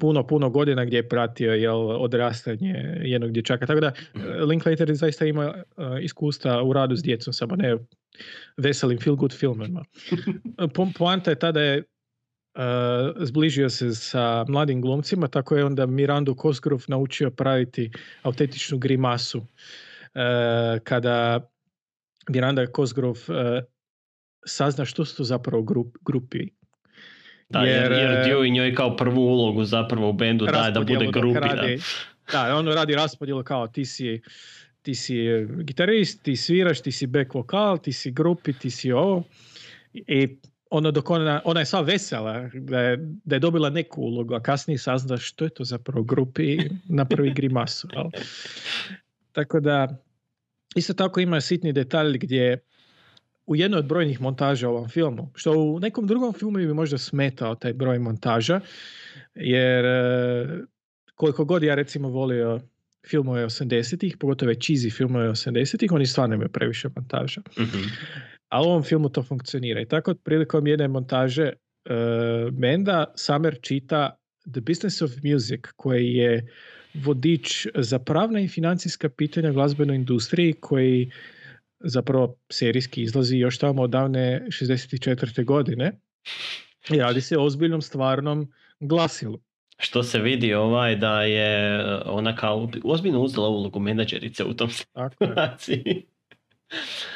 [0.00, 3.66] puno, puno godina gdje je pratio jel, odrastanje jednog dječaka.
[3.66, 5.62] Tako da e, Linklater zaista ima e,
[6.02, 7.76] iskustva u radu s djecom, samo ne
[8.56, 9.84] veselim feel good filmima.
[10.74, 16.34] Po, poanta je tada je uh, zbližio se sa mladim glumcima, tako je onda Mirandu
[16.42, 17.90] Cosgrove naučio praviti
[18.22, 19.38] autentičnu grimasu.
[19.38, 19.46] Uh,
[20.84, 21.48] kada
[22.28, 23.64] Miranda Cosgrove uh,
[24.46, 26.48] sazna što su to zapravo grup, grupi.
[27.52, 31.06] Da, jer, jer, e, Dewey njoj kao prvu ulogu zapravo u bendu daje da bude
[31.08, 31.38] grupi.
[31.38, 31.80] radi-
[32.32, 34.20] Da, on radi raspodjelu kao ti si,
[34.82, 38.92] ti si e, gitarist, ti sviraš, ti si back vokal, ti si grupi, ti si
[38.92, 39.24] ovo.
[39.92, 40.28] I
[40.70, 44.40] ono dok ona, ona je sva vesela da je, da je dobila neku ulogu, a
[44.40, 47.88] kasnije sazna što je to zapravo grupi i napravi grimasu.
[47.92, 48.04] jel?
[49.32, 49.88] Tako da,
[50.74, 52.58] isto tako ima sitni detalj gdje
[53.46, 56.98] u jednoj od brojnih montaža u ovom filmu, što u nekom drugom filmu bi možda
[56.98, 58.60] smetao taj broj montaža,
[59.34, 60.46] jer e,
[61.14, 62.60] koliko god ja recimo volio
[63.06, 67.40] filmove 80-ih, pogotovo cheesy filmove 80-ih, oni stvarno imaju previše montaža.
[67.58, 67.78] Mhm.
[68.48, 69.80] A u ovom filmu to funkcionira.
[69.80, 71.54] I tako prilikom jedne montaže e,
[72.52, 74.16] benda Summer čita
[74.52, 76.46] The Business of Music, koji je
[76.94, 81.10] vodič za pravna i financijska pitanja u glazbenoj industriji koji
[81.84, 85.44] zapravo serijski izlazi još tamo odavne 64.
[85.44, 85.92] godine.
[86.90, 89.40] I radi se o ozbiljnom stvarnom glasilu.
[89.78, 94.70] Što se vidi ovaj da je uh, ona kao ozbiljno uzela ulogu menadžerice u tom
[94.70, 96.06] situaciji.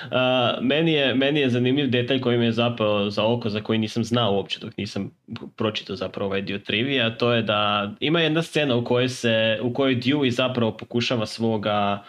[0.04, 3.78] Uh, meni, je, meni je zanimljiv detalj koji me je zapao za oko, za koji
[3.78, 5.10] nisam znao uopće dok nisam
[5.56, 9.58] pročitao zapravo ovaj dio trivija, a to je da ima jedna scena u kojoj se,
[9.62, 12.04] u kojoj Dewey zapravo pokušava svoga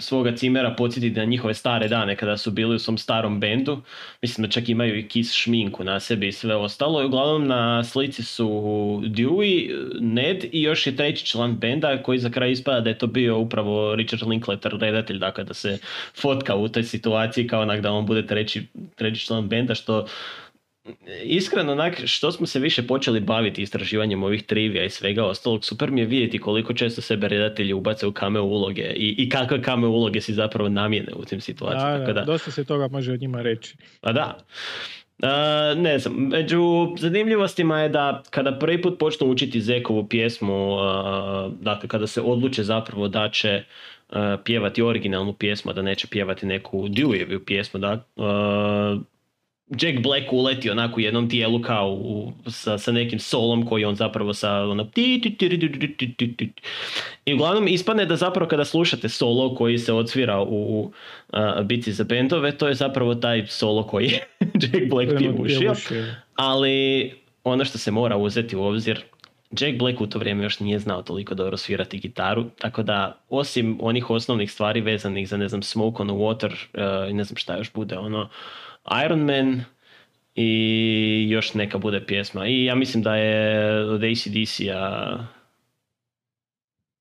[0.00, 3.82] svoga cimera podsjetiti na njihove stare dane kada su bili u svom starom bendu.
[4.22, 7.02] Mislim da čak imaju i kis šminku na sebi i sve ostalo.
[7.02, 8.48] I uglavnom na slici su
[9.04, 9.70] Dewey,
[10.00, 13.38] Ned i još je treći član benda koji za kraj ispada da je to bio
[13.38, 15.78] upravo Richard Linklater, redatelj, dakle da se
[16.20, 20.06] fotka u toj situaciji kao onak da on bude treći, treći član benda što
[21.24, 25.90] iskreno, onak, što smo se više počeli baviti istraživanjem ovih trivija i svega ostalog, super
[25.90, 29.90] mi je vidjeti koliko često sebe redatelji ubace u cameo uloge i, i kakve cameo
[29.90, 31.92] uloge si zapravo namjene u tim situacijama.
[31.92, 33.76] Da, tako da, da, dosta se toga može o njima reći.
[34.00, 34.38] pa da.
[35.22, 36.62] A, ne znam, među
[36.98, 42.62] zanimljivostima je da kada prvi put počnu učiti Zekovu pjesmu, a, dakle kada se odluče
[42.62, 43.62] zapravo da će
[44.10, 48.04] a, pjevati originalnu pjesmu, da neće pjevati neku Deweyjevu pjesmu, da,
[49.70, 53.94] Jack Black uleti onako u jednom dijelu kao u, sa, sa nekim solom koji on
[53.94, 56.52] zapravo sa ono ti, ti, ti, ti, ti, ti, ti, ti.
[57.24, 60.92] i uglavnom ispadne da zapravo kada slušate solo koji se odsvira u
[61.32, 64.26] uh, bici za bendove to je zapravo taj solo koji je
[64.62, 65.74] Jack Black pjevušio
[66.34, 67.12] ali
[67.44, 69.04] ono što se mora uzeti u obzir
[69.50, 73.78] Jack Black u to vrijeme još nije znao toliko dobro svirati gitaru, tako da osim
[73.80, 77.36] onih osnovnih stvari vezanih za ne znam Smoke on the Water uh, i ne znam
[77.36, 78.28] šta još bude ono
[79.04, 79.64] Iron Man
[80.34, 82.46] i još neka bude pjesma.
[82.46, 85.37] I ja mislim da je od ACDC-a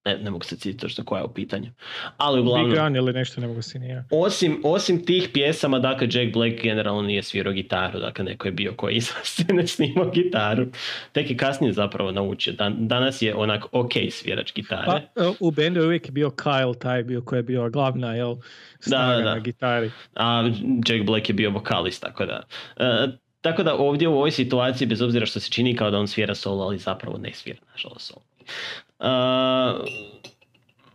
[0.08, 1.70] ne, ne mogu se sjetiti točno koja je u pitanju.
[2.18, 4.04] Ali uglavnom, Big Gun ili nešto, ne mogu si ni ja.
[4.12, 8.74] osim, osim tih pjesama, dakle Jack Black generalno nije svirao gitaru, dakle neko je bio
[8.74, 10.66] koji iza scene snimao gitaru.
[11.12, 12.54] Tek je kasnije zapravo naučio.
[12.54, 14.86] Dan, danas je onak ok svirač gitare.
[14.86, 18.36] Pa, e, u bendu je uvijek bio Kyle taj bio koji je bio glavna jel,
[18.80, 19.34] snaga da.
[19.34, 19.92] na gitari.
[20.16, 20.50] a
[20.88, 22.44] Jack Black je bio vokalist, tako da...
[22.78, 23.08] e,
[23.42, 26.36] tako da ovdje u ovoj situaciji, bez obzira što se čini kao da on svira
[26.36, 28.22] solo, ali zapravo ne svira, nažalost, solo.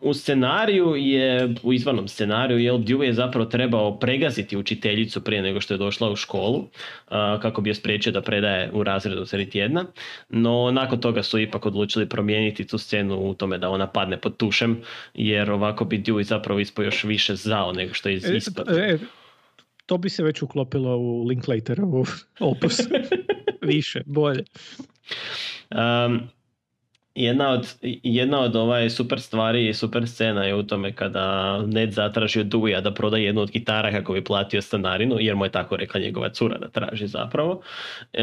[0.01, 5.61] U scenariju je, u izvornom scenariju, jel, Dewey je zapravo trebao pregaziti učiteljicu prije nego
[5.61, 6.65] što je došla u školu,
[7.43, 9.85] kako bi je spriječio da predaje u razredu sred tjedna,
[10.29, 14.37] no nakon toga su ipak odlučili promijeniti tu scenu u tome da ona padne pod
[14.37, 14.81] tušem,
[15.15, 18.69] jer ovako bi Dewey zapravo ispao još više zao nego što je E, ispod.
[18.69, 18.99] e,
[19.87, 22.05] to bi se već uklopilo u Linklaterovu
[22.41, 22.81] opus.
[23.63, 24.45] Više, bolje.
[25.71, 26.21] Um,
[27.15, 31.93] jedna od, jedna od ovaj super stvari i super scena je u tome kada Ned
[31.93, 35.51] zatraži od Dewey da proda jednu od gitara kako bi platio stanarinu, jer mu je
[35.51, 37.63] tako rekla njegova cura da traži zapravo.
[38.13, 38.23] E,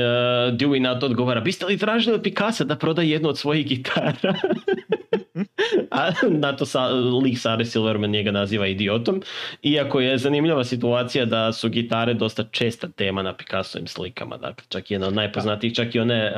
[0.51, 4.33] Dewey na to odgovara, biste li tražili od Picasso da proda jednu od svojih gitara?
[5.91, 6.87] A na to sa,
[7.23, 9.21] lik Sare Silverman njega naziva idiotom.
[9.63, 14.37] Iako je zanimljiva situacija da su gitare dosta česta tema na Picassovim slikama.
[14.37, 16.33] Dakle, čak jedna od najpoznatijih, čak i one e,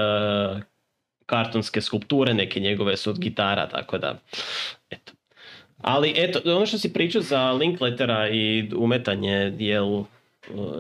[1.32, 4.20] kartonske skulpture, neke njegove su od gitara, tako da,
[4.90, 5.14] eto.
[5.78, 10.06] Ali eto, ono što si pričao za Linklatera i umetanje jel, uh,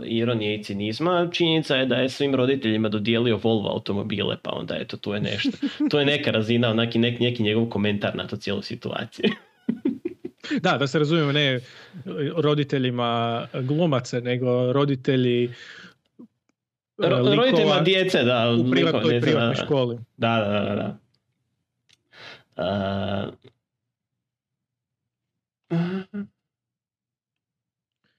[0.05, 4.97] ironije i cinizma, činjenica je da je svim roditeljima dodijelio Volvo automobile, pa onda eto,
[4.97, 5.49] tu je nešto.
[5.89, 9.29] To je neka razina, neki, neki, neki njegov komentar na to cijelu situaciju.
[10.61, 11.59] Da, da se razumijemo, ne
[12.35, 15.49] roditeljima glumaca, nego roditelji e,
[17.01, 18.55] Ro- roditeljima djece, da.
[18.59, 19.65] u privatnoj, djece, privatnoj da.
[19.65, 19.97] školi.
[20.17, 20.97] Da, da, da, da.
[22.57, 23.33] Uh,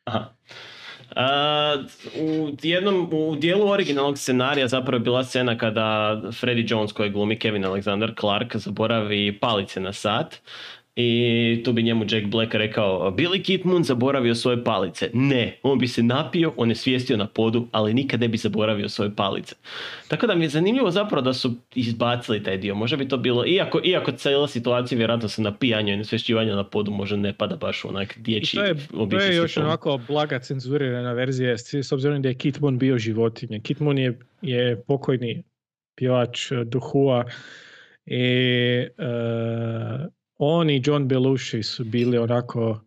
[0.05, 0.33] Aha.
[1.17, 1.77] A,
[2.21, 7.39] u jednom, u dijelu originalnog scenarija zapravo je bila scena kada Freddie Jones koji glumi
[7.39, 10.41] Kevin Alexander Clark zaboravi palice na sat
[10.97, 15.11] i tu bi njemu Jack Black rekao Billy Kid Moon zaboravio svoje palice.
[15.13, 18.89] Ne, on bi se napio, on je svijestio na podu, ali nikad ne bi zaboravio
[18.89, 19.55] svoje palice.
[20.09, 22.75] Tako da mi je zanimljivo zapravo da su izbacili taj dio.
[22.75, 26.91] Možda bi to bilo, iako, iako cijela situacija vjerojatno sa napijanjem i nesvješćivanjem na podu
[26.91, 28.75] možda ne pada baš u onak dječji to je,
[29.11, 33.61] to je još onako blaga cenzurirana verzija s obzirom da je Kit Moon bio životinje.
[33.61, 35.43] Kit Moon je, je pokojni
[35.97, 37.25] pjevač Duhua
[38.07, 38.25] i
[38.99, 40.07] eh,
[40.45, 42.81] on i John Belushi su bili onako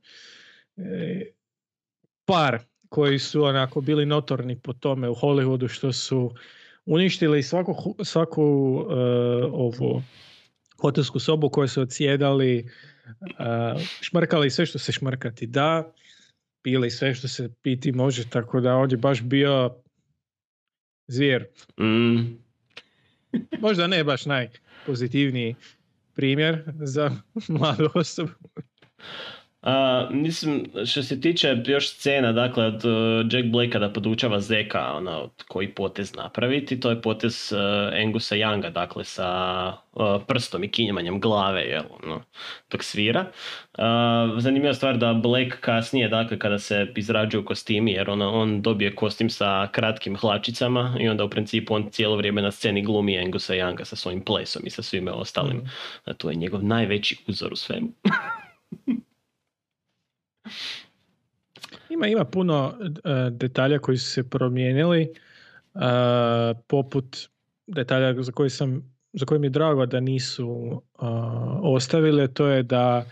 [0.77, 1.21] eh,
[2.25, 6.31] par koji su onako bili notorni po tome u Hollywoodu što su
[6.85, 8.41] uništili svaku, svaku
[8.89, 8.93] eh,
[9.51, 10.01] ovu
[10.81, 12.57] hotelsku sobu koju su odsjedali,
[13.39, 15.93] eh, šmrkali sve što se šmrkati da,
[16.61, 19.75] pili sve što se piti može, tako da on je baš bio
[21.07, 21.45] zvijer.
[21.79, 22.45] Mm,
[23.59, 25.55] Možda ne baš najpozitivniji
[26.15, 27.11] primjer za
[27.49, 28.31] mladu osobu.
[29.65, 34.93] A, mislim, što se tiče još scena, dakle, od uh, Jack Blakea da podučava Zeka,
[34.93, 37.59] ono, koji potez napraviti, to je potez uh,
[38.05, 42.21] Angusa Younga, dakle, sa uh, prstom i kinjemanjem glave, jel, ono,
[42.71, 43.25] dok svira.
[43.77, 48.95] Uh, zanimljiva stvar da Blake kasnije, dakle, kada se izrađuju kostimi, jer on, on dobije
[48.95, 53.53] kostim sa kratkim hlačicama i onda u principu on cijelo vrijeme na sceni glumi Angusa
[53.53, 55.69] Younga sa svojim plesom i sa svime ostalim.
[56.03, 57.87] A to je njegov najveći uzor u svemu.
[61.89, 65.09] Ima, ima puno e, detalja koji su se promijenili, e,
[66.67, 67.17] poput
[67.67, 71.05] detalja za koje sam za koje mi je drago da nisu e,
[71.61, 73.05] ostavili, a to je da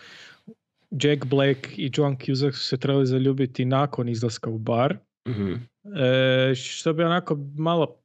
[0.92, 5.54] Jack Black i John Cusack su se trebali zaljubiti nakon izlaska u bar, Mhm.
[5.96, 7.96] e, što bi onako malo,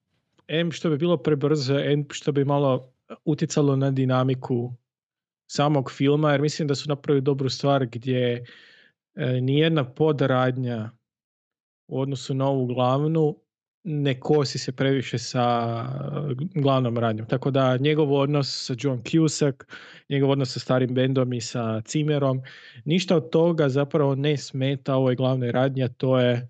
[0.49, 2.93] em što bi bilo prebrzo, em što bi malo
[3.25, 4.73] utjecalo na dinamiku
[5.47, 8.45] samog filma, jer mislim da su napravili dobru stvar gdje e,
[9.41, 10.91] nijedna podradnja
[11.89, 13.37] u odnosu na ovu glavnu
[13.85, 15.85] ne kosi se previše sa
[16.31, 17.27] e, glavnom radnjom.
[17.27, 19.65] Tako da njegov odnos sa John Cusack,
[20.09, 22.43] njegov odnos sa starim bendom i sa Cimerom,
[22.85, 26.49] ništa od toga zapravo ne smeta ovoj glavnoj radnji, a to je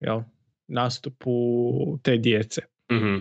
[0.00, 0.20] jel,
[0.68, 2.60] nastupu te djece.
[2.92, 3.16] Mhm.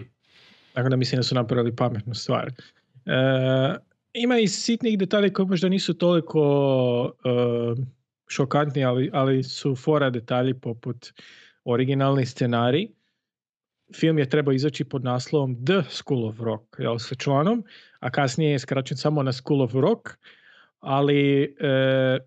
[0.73, 2.47] Tako da mislim da su napravili pametnu stvar.
[2.47, 2.53] E,
[4.13, 6.41] ima i sitnih detalja koji možda nisu toliko
[7.25, 7.81] e,
[8.31, 11.13] šokantni, ali, ali su fora detalji poput
[11.63, 12.87] originalni scenarij.
[13.95, 17.63] Film je trebao izaći pod naslovom The School of Rock, jel, sa članom,
[17.99, 20.09] a kasnije je skraćen samo na School of Rock,
[20.79, 22.17] ali e,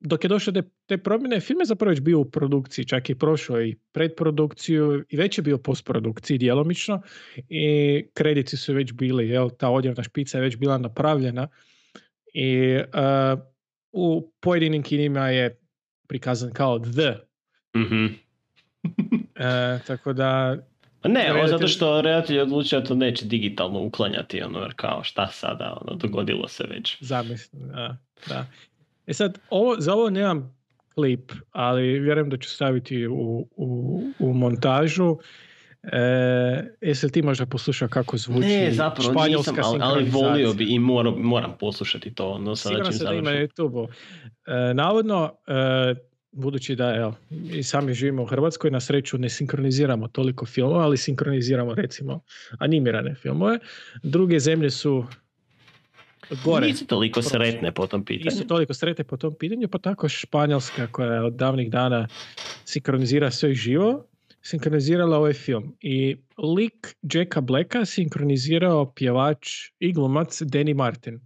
[0.00, 3.18] dok je došlo do te promjene, film je zapravo već bio u produkciji, čak i
[3.18, 7.02] prošao i predprodukciju i već je bio postprodukciji djelomično
[7.48, 11.48] i krediti su već bili, jel, ta odjevna špica je već bila napravljena
[12.34, 12.86] i e,
[13.92, 15.58] u pojedinim kinima je
[16.08, 17.14] prikazan kao The.
[17.76, 18.06] Mhm.
[19.34, 20.56] E, tako da
[21.02, 24.72] Pa ne, ovo Redatelj- zato što redatelj odlučio da to neće digitalno uklanjati, ono, jer
[24.76, 26.96] kao šta sada, ono, dogodilo se već.
[27.02, 27.96] Zamislim, da,
[28.28, 28.46] da.
[29.06, 30.56] E sad, ovo, za ovo nemam
[30.94, 35.18] klip, ali vjerujem da ću staviti u, u, u montažu.
[35.82, 40.52] E, jesi li ti možda poslušao kako zvuči Ne, zapravo španjolska nisam, ali, ali volio
[40.52, 43.36] bi i moram, moram poslušati to, čim sam da ima na.
[43.36, 43.88] YouTube-u.
[44.46, 45.94] E, navodno, e,
[46.32, 47.14] budući da evo,
[47.52, 52.20] i sami živimo u Hrvatskoj, na sreću ne sinkroniziramo toliko filmova, ali sinkroniziramo recimo
[52.58, 53.58] animirane filmove.
[54.02, 55.04] Druge zemlje su
[56.44, 56.66] gore.
[56.66, 57.30] Nisu toliko prošle.
[57.30, 58.30] sretne po tom pitanju.
[58.30, 62.08] Nisu toliko sretne po tom pitanju, pa tako Španjolska koja od davnih dana
[62.64, 64.06] sinkronizira sve živo,
[64.42, 65.76] sinkronizirala ovaj film.
[65.80, 66.16] I
[66.56, 71.20] lik Jacka Blacka sinkronizirao pjevač i glumac Danny Martin.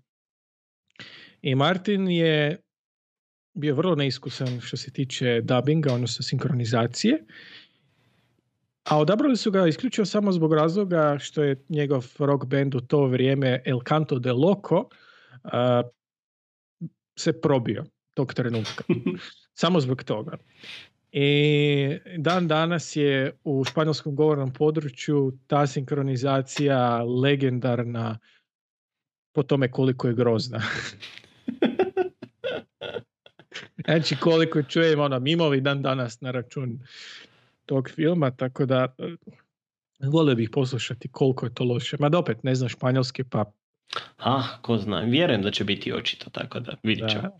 [1.43, 2.59] I Martin je
[3.55, 7.25] bio vrlo neiskusan što se tiče dubbinga, odnosno sinkronizacije.
[8.85, 13.07] A odabrali su ga isključivo samo zbog razloga što je njegov rock band u to
[13.07, 14.89] vrijeme El Canto de Loco
[15.43, 15.83] a,
[17.19, 18.85] se probio tog trenutka.
[19.61, 20.37] samo zbog toga.
[21.19, 28.19] I dan danas je u španjolskom govornom području ta sinkronizacija legendarna
[29.33, 30.63] po tome koliko je grozna.
[33.87, 36.79] znači koliko čujem ono mimovi dan danas na račun
[37.67, 39.15] tog filma, tako da eh,
[40.09, 41.97] volio bih poslušati koliko je to loše.
[42.01, 43.45] Ma da opet ne znam španjolski pa
[44.19, 47.09] Ah, ko zna, vjerujem da će biti očito, tako da vidit Da.
[47.09, 47.31] ćemo.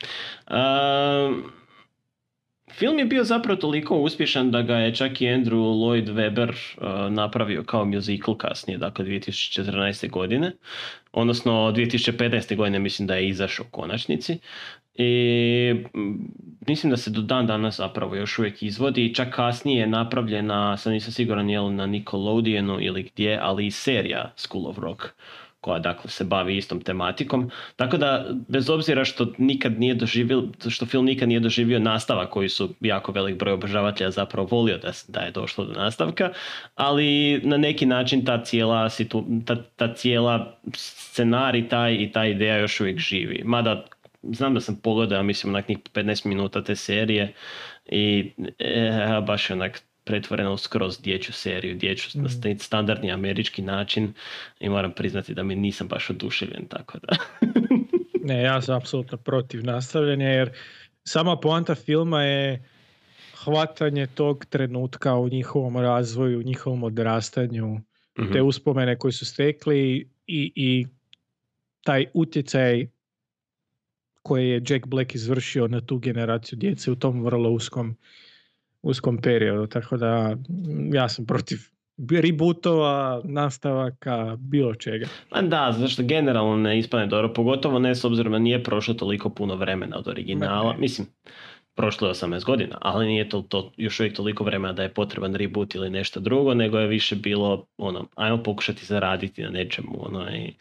[2.73, 7.11] Film je bio zapravo toliko uspješan da ga je čak i Andrew Lloyd Webber eh,
[7.11, 10.11] napravio kao musical kasnije, dakle 2014.
[10.11, 10.53] godine.
[11.13, 12.57] Odnosno 2015.
[12.57, 14.39] godine mislim da je izašao u konačnici.
[14.95, 16.15] I mm,
[16.67, 20.93] mislim da se do dan danas zapravo još uvijek izvodi čak kasnije je napravljena, sad
[20.93, 25.03] nisam siguran je na Nickelodeonu ili gdje, ali i serija School of Rock
[25.67, 27.51] koja dakle se bavi istom tematikom.
[27.77, 32.49] Tako da bez obzira što nikad nije doživio, što film nikad nije doživio nastavak koji
[32.49, 36.31] su jako velik broj obožavatelja zapravo volio da, da je došlo do nastavka,
[36.75, 42.59] ali na neki način ta cijela, situ, ta, ta cijela scenarij taj i ta ideja
[42.59, 43.43] još uvijek živi.
[43.45, 43.85] Mada
[44.23, 47.35] znam da sam pogledao, mislim, onak njih 15 minuta te serije
[47.87, 54.13] i e, baš onak pretvoreno u skroz dječju seriju, dječju na sta- standardni američki način
[54.61, 57.17] i moram priznati da mi nisam baš oduševljen, tako da.
[58.29, 60.51] Ne, ja sam apsolutno protiv nastavljanja jer
[61.05, 62.69] sama poanta filma je
[63.45, 67.81] hvatanje tog trenutka u njihovom razvoju, u njihovom odrastanju,
[68.33, 70.87] te uspomene koje su stekli i, i
[71.83, 72.87] taj utjecaj
[74.23, 77.97] koje je Jack Black izvršio na tu generaciju djece u tom vrlo uskom,
[78.87, 79.67] uskom periodu.
[79.67, 81.59] Tako da mm, ja sam protiv
[82.11, 85.07] rebootova, nastavaka, bilo čega.
[85.29, 89.31] Pa da, zašto generalno ne ispane dobro, pogotovo ne s obzirom da nije prošlo toliko
[89.31, 90.73] puno vremena od originala.
[90.73, 90.79] Ne.
[90.79, 91.07] Mislim,
[91.75, 95.35] prošlo je 18 godina, ali nije to, to još uvijek toliko vremena da je potreban
[95.35, 100.31] reboot ili nešto drugo, nego je više bilo, ono, ajmo pokušati zaraditi na nečemu, ono,
[100.31, 100.55] i...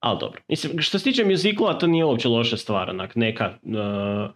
[0.00, 0.40] Ali dobro.
[0.48, 3.52] Mislim, što se tiče muzikla, to nije uopće loša stvar, onak, neka...
[3.62, 4.30] uh,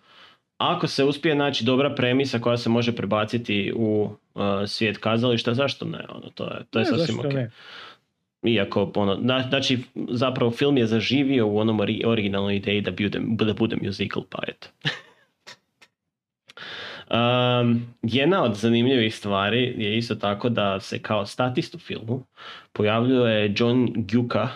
[0.59, 5.85] ako se uspije naći dobra premisa koja se može prebaciti u uh, svijet kazališta, zašto
[5.85, 6.05] ne?
[6.09, 7.25] Ono, to je, to je Ne, sasvim ok.
[7.33, 7.51] ne?
[8.43, 9.79] Iako, ono, na- znači,
[10.11, 14.39] zapravo film je zaživio u onom ori- originalnoj ideji da bude, da bude musical, pa
[14.49, 14.69] eto.
[17.11, 22.25] Um, jedna od zanimljivih stvari je isto tako da se kao statist u filmu
[22.73, 24.49] pojavljuje John Guka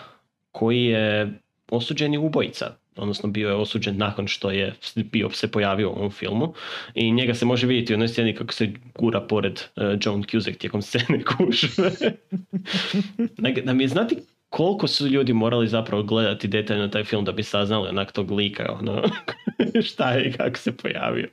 [0.51, 1.39] koji je
[1.71, 6.53] osuđeni ubojica odnosno bio je osuđen nakon što je bio se pojavio u ovom filmu
[6.93, 10.57] i njega se može vidjeti u onoj sceni kako se gura pored uh, John Cusack
[10.57, 11.91] tijekom scene kužve.
[13.43, 14.17] Nek- da mi je znati
[14.49, 18.77] koliko su ljudi morali zapravo gledati detaljno taj film da bi saznali onak tog lika,
[18.79, 19.03] ono,
[19.89, 21.29] šta je i kako se pojavio.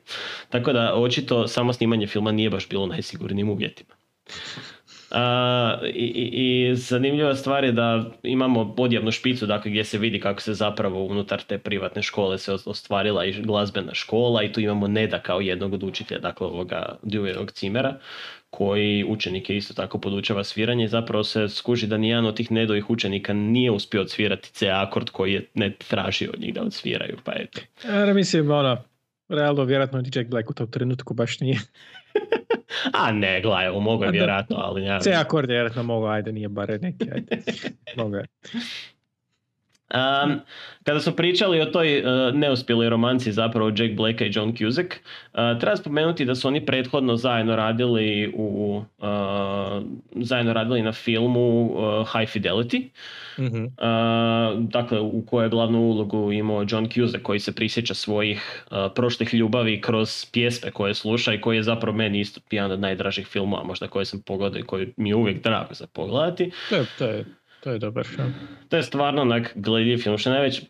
[0.48, 3.94] Tako da očito samo snimanje filma nije baš bilo najsigurnijim uvjetima.
[5.94, 10.54] I, i, zanimljiva stvar je da imamo odjavnu špicu dakle, gdje se vidi kako se
[10.54, 15.40] zapravo unutar te privatne škole se ostvarila i glazbena škola i tu imamo Neda kao
[15.40, 17.94] jednog od učitelja, dakle ovoga Deweynog Cimera
[18.50, 22.90] koji učenike isto tako podučava sviranje i zapravo se skuži da nijedan od tih Nedovih
[22.90, 27.32] učenika nije uspio odsvirati C akord koji je ne tražio od njih da odsviraju, pa
[27.36, 27.60] eto.
[27.88, 28.76] Ja mislim, ono,
[29.28, 31.58] realno vjerojatno Jack Black u tom trenutku baš nije.
[33.02, 35.00] A ne, gledaj, mogo je vjerojatno, ali ja...
[35.00, 37.42] C akord je vjerojatno mogao, ajde, nije bare neki, ajde.
[37.96, 38.26] Mogao je.
[39.94, 40.40] Um,
[40.84, 45.60] kada smo pričali o toj uh, neuspjeloj romanci zapravo Jack Blacka i John Cusack, uh,
[45.60, 49.06] treba spomenuti da su oni prethodno zajedno radili u uh,
[50.14, 52.88] zajedno radili na filmu uh, High Fidelity,
[53.38, 53.64] Mhm.
[53.64, 53.70] uh,
[54.68, 59.34] dakle u kojoj je glavnu ulogu imao John Cusack koji se prisjeća svojih uh, prošlih
[59.34, 63.64] ljubavi kroz pjesme koje sluša i koji je zapravo meni isto jedan od najdražih filmova
[63.64, 66.50] možda koje sam pogledao i koji mi je uvijek drago za pogledati.
[66.68, 67.24] To je, to je,
[67.60, 68.34] to je dobar film.
[68.68, 70.18] To je stvarno onak gledljiv film.
[70.18, 70.62] Što je, najveć,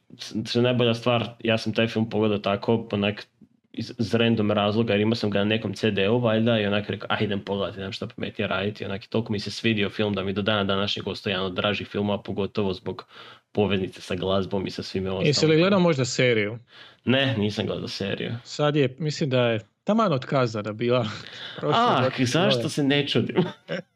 [0.46, 3.26] što najbolja stvar, ja sam taj film pogledao tako, onak
[3.72, 7.06] iz, iz random razloga, jer imao sam ga na nekom CD-u valjda i onak rekao,
[7.10, 8.84] a idem pogledati, nemam šta pametnije raditi.
[8.84, 11.54] Onak, i toliko mi se svidio film da mi do dana današnjeg ostaje jedan od
[11.54, 13.06] dražih filmova, pogotovo zbog
[13.52, 15.26] poveznice sa glazbom i sa svime ostalim.
[15.26, 16.58] Jesi li gledao možda seriju?
[17.04, 18.32] Ne, nisam gledao seriju.
[18.44, 21.06] Sad je, mislim da je taman otkazana bila.
[21.60, 22.26] prošle A, godine.
[22.26, 23.36] zašto se ne čudim?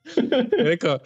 [0.71, 0.99] Rekao,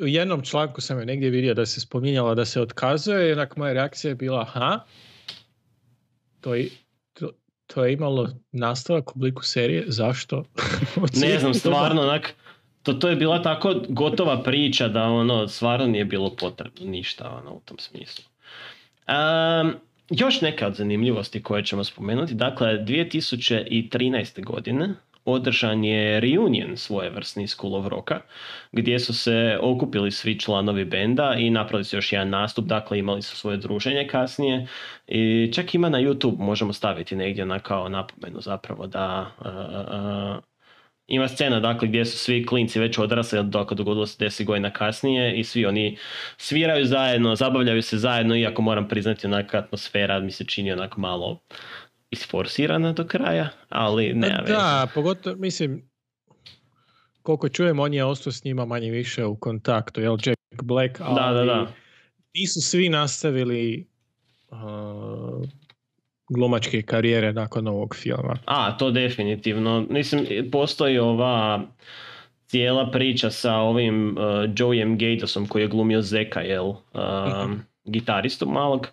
[0.00, 3.56] u jednom članku sam je negdje vidio da se spominjala da se otkazuje i onak
[3.56, 4.80] moja reakcija je bila aha,
[6.40, 6.68] to je,
[7.12, 7.30] to,
[7.66, 10.44] to je imalo nastavak u obliku serije, zašto?
[11.22, 12.34] ne znam, stvarno, onak,
[12.82, 17.54] to, to je bila tako gotova priča da ono, stvarno nije bilo potrebno ništa ono,
[17.54, 18.24] u tom smislu.
[19.08, 19.74] Um,
[20.10, 22.34] još neke od zanimljivosti koje ćemo spomenuti.
[22.34, 24.44] Dakle, 2013.
[24.44, 24.94] godine
[25.24, 28.20] održan je reunion svojevrsni School of Rocka,
[28.72, 33.22] gdje su se okupili svi članovi benda i napravili su još jedan nastup, dakle imali
[33.22, 34.66] su svoje druženje kasnije
[35.06, 39.46] i čak ima na YouTube, možemo staviti negdje na kao napomenu zapravo da uh,
[40.36, 40.50] uh,
[41.10, 45.38] ima scena dakle gdje su svi klinci već odrasli, dakle dogodilo se 10 godina kasnije
[45.38, 45.98] i svi oni
[46.36, 51.40] sviraju zajedno, zabavljaju se zajedno, iako moram priznati onaka atmosfera mi se čini onako malo
[52.10, 55.90] isforsirana do kraja, ali ne Pa Da, pogotovo, mislim,
[57.22, 61.14] koliko čujem, on je ostao s njima manje više u kontaktu, jel, Jack Black, ali
[61.14, 61.72] Da, da, da.
[62.34, 63.86] nisu svi nastavili
[64.50, 65.46] uh,
[66.28, 68.38] glumačke karijere nakon ovog filma.
[68.44, 69.86] A, to definitivno.
[69.90, 71.62] Mislim, postoji ova
[72.46, 74.24] cijela priča sa ovim uh,
[74.56, 76.68] Joeyem Gatosom koji je glumio Zeka, jel?
[76.68, 78.86] Um, Gitaristu malog.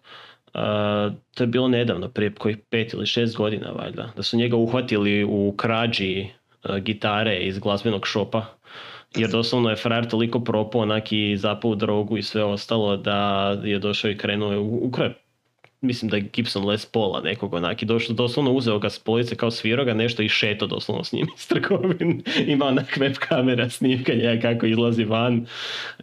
[1.35, 5.23] To je bilo nedavno, prije kojih pet ili šest godina valjda, da su njega uhvatili
[5.23, 6.27] u krađi
[6.69, 8.45] uh, gitare iz glazbenog šopa.
[9.15, 13.49] Jer doslovno je frajer toliko propao, onak i zapao u drogu i sve ostalo da
[13.63, 14.91] je došao i krenuo u, u
[15.81, 19.35] mislim da je Gibson Les Paula nekog onak i došlo, doslovno uzeo ga s police
[19.35, 22.17] kao svirao ga nešto i šeto doslovno s njim iz trgovine.
[22.53, 25.45] Ima onak web kamera snimkanja kako izlazi van.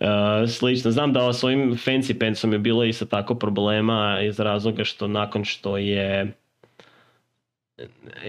[0.00, 0.06] Uh,
[0.48, 0.90] slično.
[0.90, 5.44] Znam da s ovim Fancy Pantsom je bilo isto tako problema iz razloga što nakon
[5.44, 6.34] što je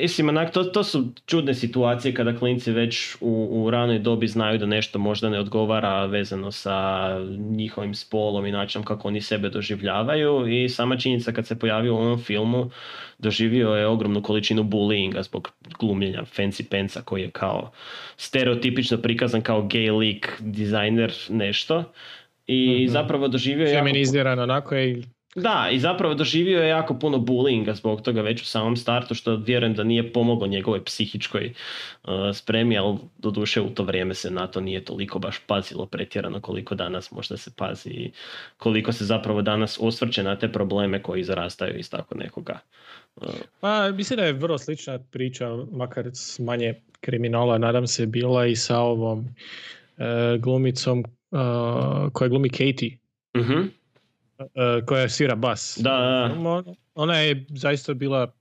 [0.02, 4.58] Mislim, onak, to, to su čudne situacije kada klinci već u, u ranoj dobi znaju
[4.58, 7.08] da nešto možda ne odgovara vezano sa
[7.38, 11.98] njihovim spolom i načinom kako oni sebe doživljavaju i sama činjenica kad se pojavio u
[11.98, 12.70] ovom filmu
[13.18, 17.72] doživio je ogromnu količinu bullyinga zbog glumljenja Fancy Pensa koji je kao
[18.18, 21.84] stereotipično prikazan kao gay lik, dizajner, nešto.
[22.48, 22.92] I Mhm.
[22.92, 25.04] zapravo doživio je jako Feminiziran onako i
[25.36, 29.36] da, i zapravo doživio je jako puno bullyinga zbog toga već u samom startu, što
[29.36, 31.54] vjerujem da nije pomoglo njegovoj psihičkoj
[32.04, 36.42] uh, spremi, ali doduše u to vrijeme se na to nije toliko baš pazilo pretjerano
[36.42, 38.12] koliko danas možda se pazi i
[38.58, 42.60] koliko se zapravo danas osvrće na te probleme koji zarastaju iz tako nekoga.
[43.16, 43.28] Uh,
[43.60, 48.56] Pa, mislim da je vrlo slična priča, makar s manje kriminala, nadam se, bila i
[48.56, 49.26] sa ovom
[49.98, 51.06] e, glumicom e,
[52.14, 52.98] koja glumi Katie,
[53.38, 53.85] mhm, e,
[54.86, 55.78] koja svira bas.
[55.82, 56.74] Da, da, da.
[56.96, 58.34] Ona- je zaista bila,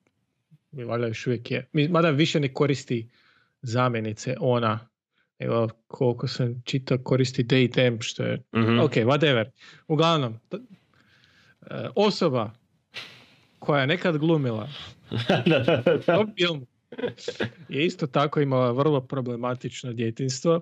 [0.73, 3.09] valjda još uvijek je, mada više ne koristi
[3.63, 4.89] zamjenice ona,
[5.39, 8.81] evo koliko sam čitao koristi they them, što je, mhm.
[8.81, 9.51] ok, whatever.
[9.89, 10.57] Uglavnom, t-
[11.71, 12.51] e, osoba
[13.59, 14.69] koja je nekad glumila
[15.47, 16.17] da, da, da, da.
[16.17, 16.67] tom filmu
[17.69, 20.61] je isto tako imala vrlo problematično djetinstvo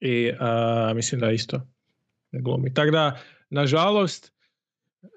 [0.00, 1.60] i a, mislim da isto
[2.32, 2.74] ne glumi.
[2.74, 3.18] Tako da,
[3.50, 4.32] nažalost,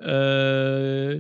[0.02, 1.20] e,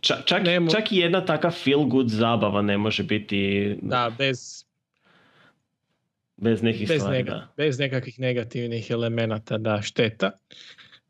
[0.00, 4.64] Ča- čak, mo- čak i jedna taka feel good zabava ne može biti da, bez,
[6.36, 7.18] bez nekih bez, stvari.
[7.18, 7.52] nega- da.
[7.56, 10.30] bez nekakvih negativnih elemenata, da, šteta.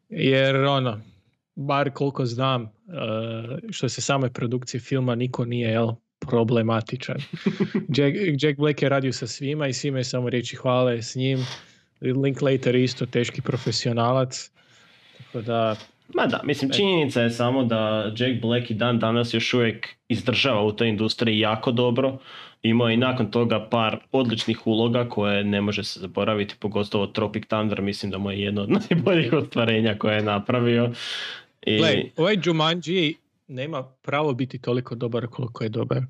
[0.09, 1.01] Jer ono,
[1.55, 2.69] bar koliko znam, e,
[3.71, 7.17] što se same produkcije filma, niko nije jel, problematičan.
[7.97, 11.39] Jack, Jack Black je radio sa svima i svima je samo riječi hvale s njim.
[12.01, 14.51] Linklater je isto teški profesionalac.
[15.18, 15.77] Tako da,
[16.14, 20.62] Ma da, mislim činjenica je samo da Jack Black i dan danas još uvijek izdržava
[20.62, 22.18] u toj industriji jako dobro.
[22.62, 27.47] Imao je i nakon toga par odličnih uloga koje ne može se zaboraviti, pogotovo Tropic
[27.47, 30.93] Thunder, mislim da mu je jedno od najboljih ostvarenja koje je napravio.
[31.66, 33.14] I gle, ovaj Jumanji
[33.48, 36.02] nema pravo biti toliko dobar koliko je dobar.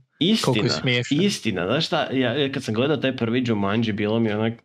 [0.44, 4.32] koliko je istina, istina, znaš šta, ja, kad sam gledao taj prvi Jumanji, bilo mi
[4.32, 4.62] onak,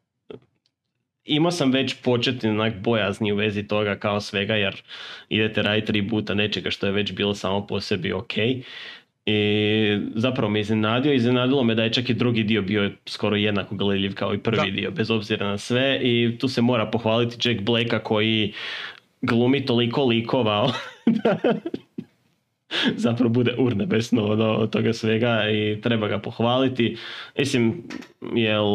[1.25, 4.81] imao sam već početni onak bojazni u vezi toga kao svega jer
[5.29, 8.33] idete raditi reboota nečega što je već bilo samo po sebi ok.
[9.25, 13.75] I zapravo me iznenadio, iznenadilo me da je čak i drugi dio bio skoro jednako
[13.75, 14.75] gledljiv kao i prvi Da.
[14.75, 18.53] dio, bez obzira na sve i tu se mora pohvaliti Jack Blacka koji
[19.21, 20.73] glumi toliko likova
[21.23, 21.37] da
[23.05, 26.97] zapravo bude urnebesno od, od toga svega i treba ga pohvaliti.
[27.37, 27.83] Mislim,
[28.35, 28.65] jel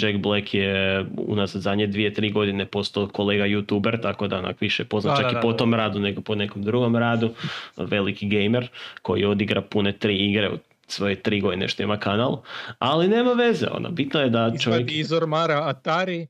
[0.00, 4.84] Jack Black je unazad zadnje dvije, tri godine postao kolega youtuber, tako da onak više
[4.84, 7.30] poznat čak da, i po tom radu nego po nekom drugom radu.
[7.76, 8.68] Veliki gamer
[9.02, 12.42] koji odigra pune tri igre u svoje tri godine što ima kanal,
[12.78, 14.80] ali nema veze, ono, bitno je da čovjek...
[14.80, 16.26] Izvadi iz ormara Atari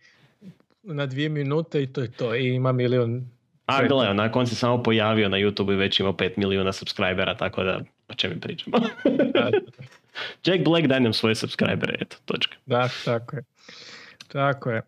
[0.83, 2.35] na dvije minute i to je to.
[2.35, 3.29] I ima milion
[3.67, 7.37] A gle, onak, on se samo pojavio na YouTube i već ima 5 milijuna subscribera,
[7.37, 8.77] tako da o čem mi pričamo.
[10.45, 12.57] Jack Black daj nam svoje subscribere, eto, točka.
[12.67, 13.43] Da, tako je.
[14.29, 14.83] Tako je.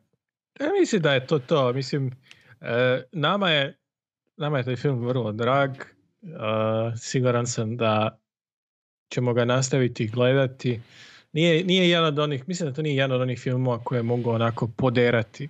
[0.61, 1.73] Ja mislim da je to to.
[1.73, 2.11] Mislim,
[2.61, 3.77] e, nama je
[4.37, 5.71] nama je taj film vrlo drag.
[5.71, 5.77] E,
[6.97, 8.19] siguran sam da
[9.09, 10.81] ćemo ga nastaviti gledati.
[11.35, 14.31] Nije, nije jedan od onih, mislim da to nije jedan od onih filmova koje mogu
[14.31, 15.49] onako poderati.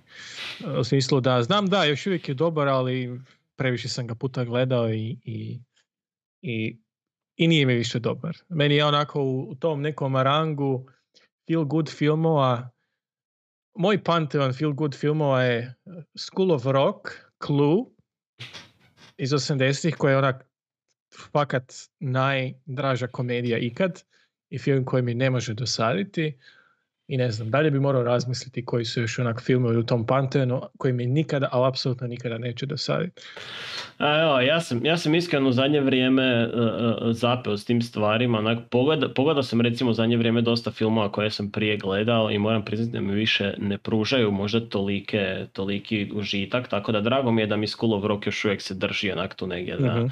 [0.65, 3.21] E, U smislu da, znam da, još uvijek je dobar, ali
[3.55, 5.59] previše sam ga puta gledao i, i,
[6.41, 6.77] i,
[7.35, 8.37] i nije mi više dobar.
[8.49, 10.89] Meni je onako u, u tom nekom rangu
[11.47, 12.69] feel good filmova,
[13.77, 15.75] moj panteon feel good filmova je
[16.15, 17.09] School of Rock,
[17.45, 17.85] Clue
[19.17, 20.45] iz 80-ih koja je onak
[21.31, 24.03] fakat najdraža komedija ikad
[24.49, 26.33] i film koji mi ne može dosaditi
[27.07, 30.61] i ne znam, dalje bi morao razmisliti koji su još onak filmovi u tom panteonu
[30.77, 33.21] koji mi nikada, ali apsolutno nikada neće dosaditi.
[33.97, 36.51] A evo, ja sam, ja sam iskreno u zadnje vrijeme uh,
[37.11, 41.31] zapeo s tim stvarima, onak, pogleda, pogledao sam recimo u zadnje vrijeme dosta filmova koje
[41.31, 46.67] sam prije gledao i moram priznati da mi više ne pružaju možda tolike, toliki užitak,
[46.67, 49.35] tako da drago mi je da mi School of Rock još uvijek se drži onak
[49.35, 50.05] tu negdje, da Mhm.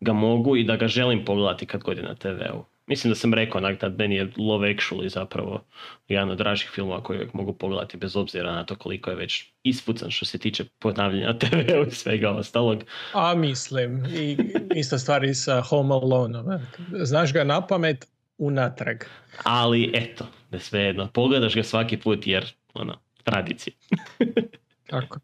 [0.00, 2.64] ga mogu i da ga želim pogledati kad god je na TV-u.
[2.90, 5.64] Mislim da sam rekao onak da meni je Love Actually zapravo
[6.08, 9.52] jedan od dražih filmova koji uvijek mogu pogledati bez obzira na to koliko je već
[9.62, 12.84] ispucan što se tiče ponavljanja TV-u i svega ostalog.
[13.12, 14.36] A mislim, i
[14.74, 16.60] ista stvar i sa Home Alone.
[17.02, 18.06] Znaš ga na pamet
[18.38, 18.96] unatrag.
[19.44, 23.74] Ali eto, ne svejedno, pogledaš ga svaki put jer, ono, tradicija.
[24.90, 25.18] Tako.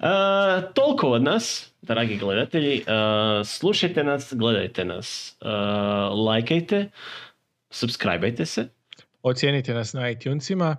[0.00, 0.06] E,
[0.74, 2.76] toliko od nas, dragi gledatelji.
[2.78, 2.84] E,
[3.44, 5.36] slušajte nas, gledajte nas.
[5.40, 5.48] E,
[6.26, 6.88] lajkajte,
[7.70, 8.68] subscribeajte se.
[9.22, 10.76] Ocijenite nas na iTunesima.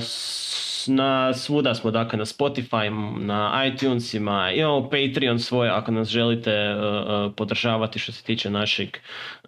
[0.00, 2.88] S- na svuda smo, dakle na Spotify,
[3.20, 6.80] na iTunesima, imamo Patreon svoje ako nas želite uh,
[7.26, 8.88] uh, podržavati što se tiče našeg,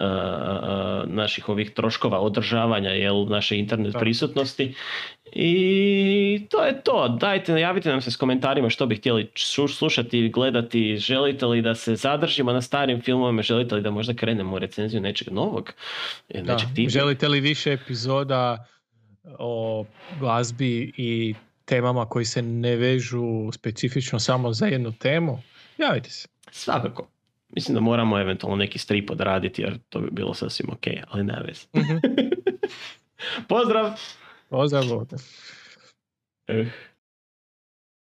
[0.00, 3.98] uh, uh, naših ovih troškova održavanja jel, naše internet Da.
[3.98, 4.74] prisutnosti.
[5.34, 7.08] I to je to.
[7.20, 9.30] Dajte, javite nam se s komentarima što bi htjeli
[9.68, 10.96] slušati, gledati.
[10.96, 13.42] Želite li da se zadržimo na starim filmovima?
[13.42, 15.72] Želite li da možda krenemo u recenziju nečeg novog?
[16.34, 16.52] Da.
[16.52, 16.90] Nečeg tipa?
[16.90, 18.66] Želite li više epizoda
[19.38, 19.84] o
[20.20, 21.34] glazbi i
[21.64, 25.42] temama koji se ne vežu specifično samo za jednu temu?
[25.78, 26.28] Javite se.
[26.50, 27.08] Svakako.
[27.48, 31.42] Mislim da moramo eventualno neki strip odraditi jer to bi bilo sasvim ok, ali ne
[31.46, 31.66] veze.
[31.76, 31.96] Mhm.
[33.48, 33.90] Pozdrav!
[34.48, 34.84] Pozdrav.
[36.48, 36.66] Eh.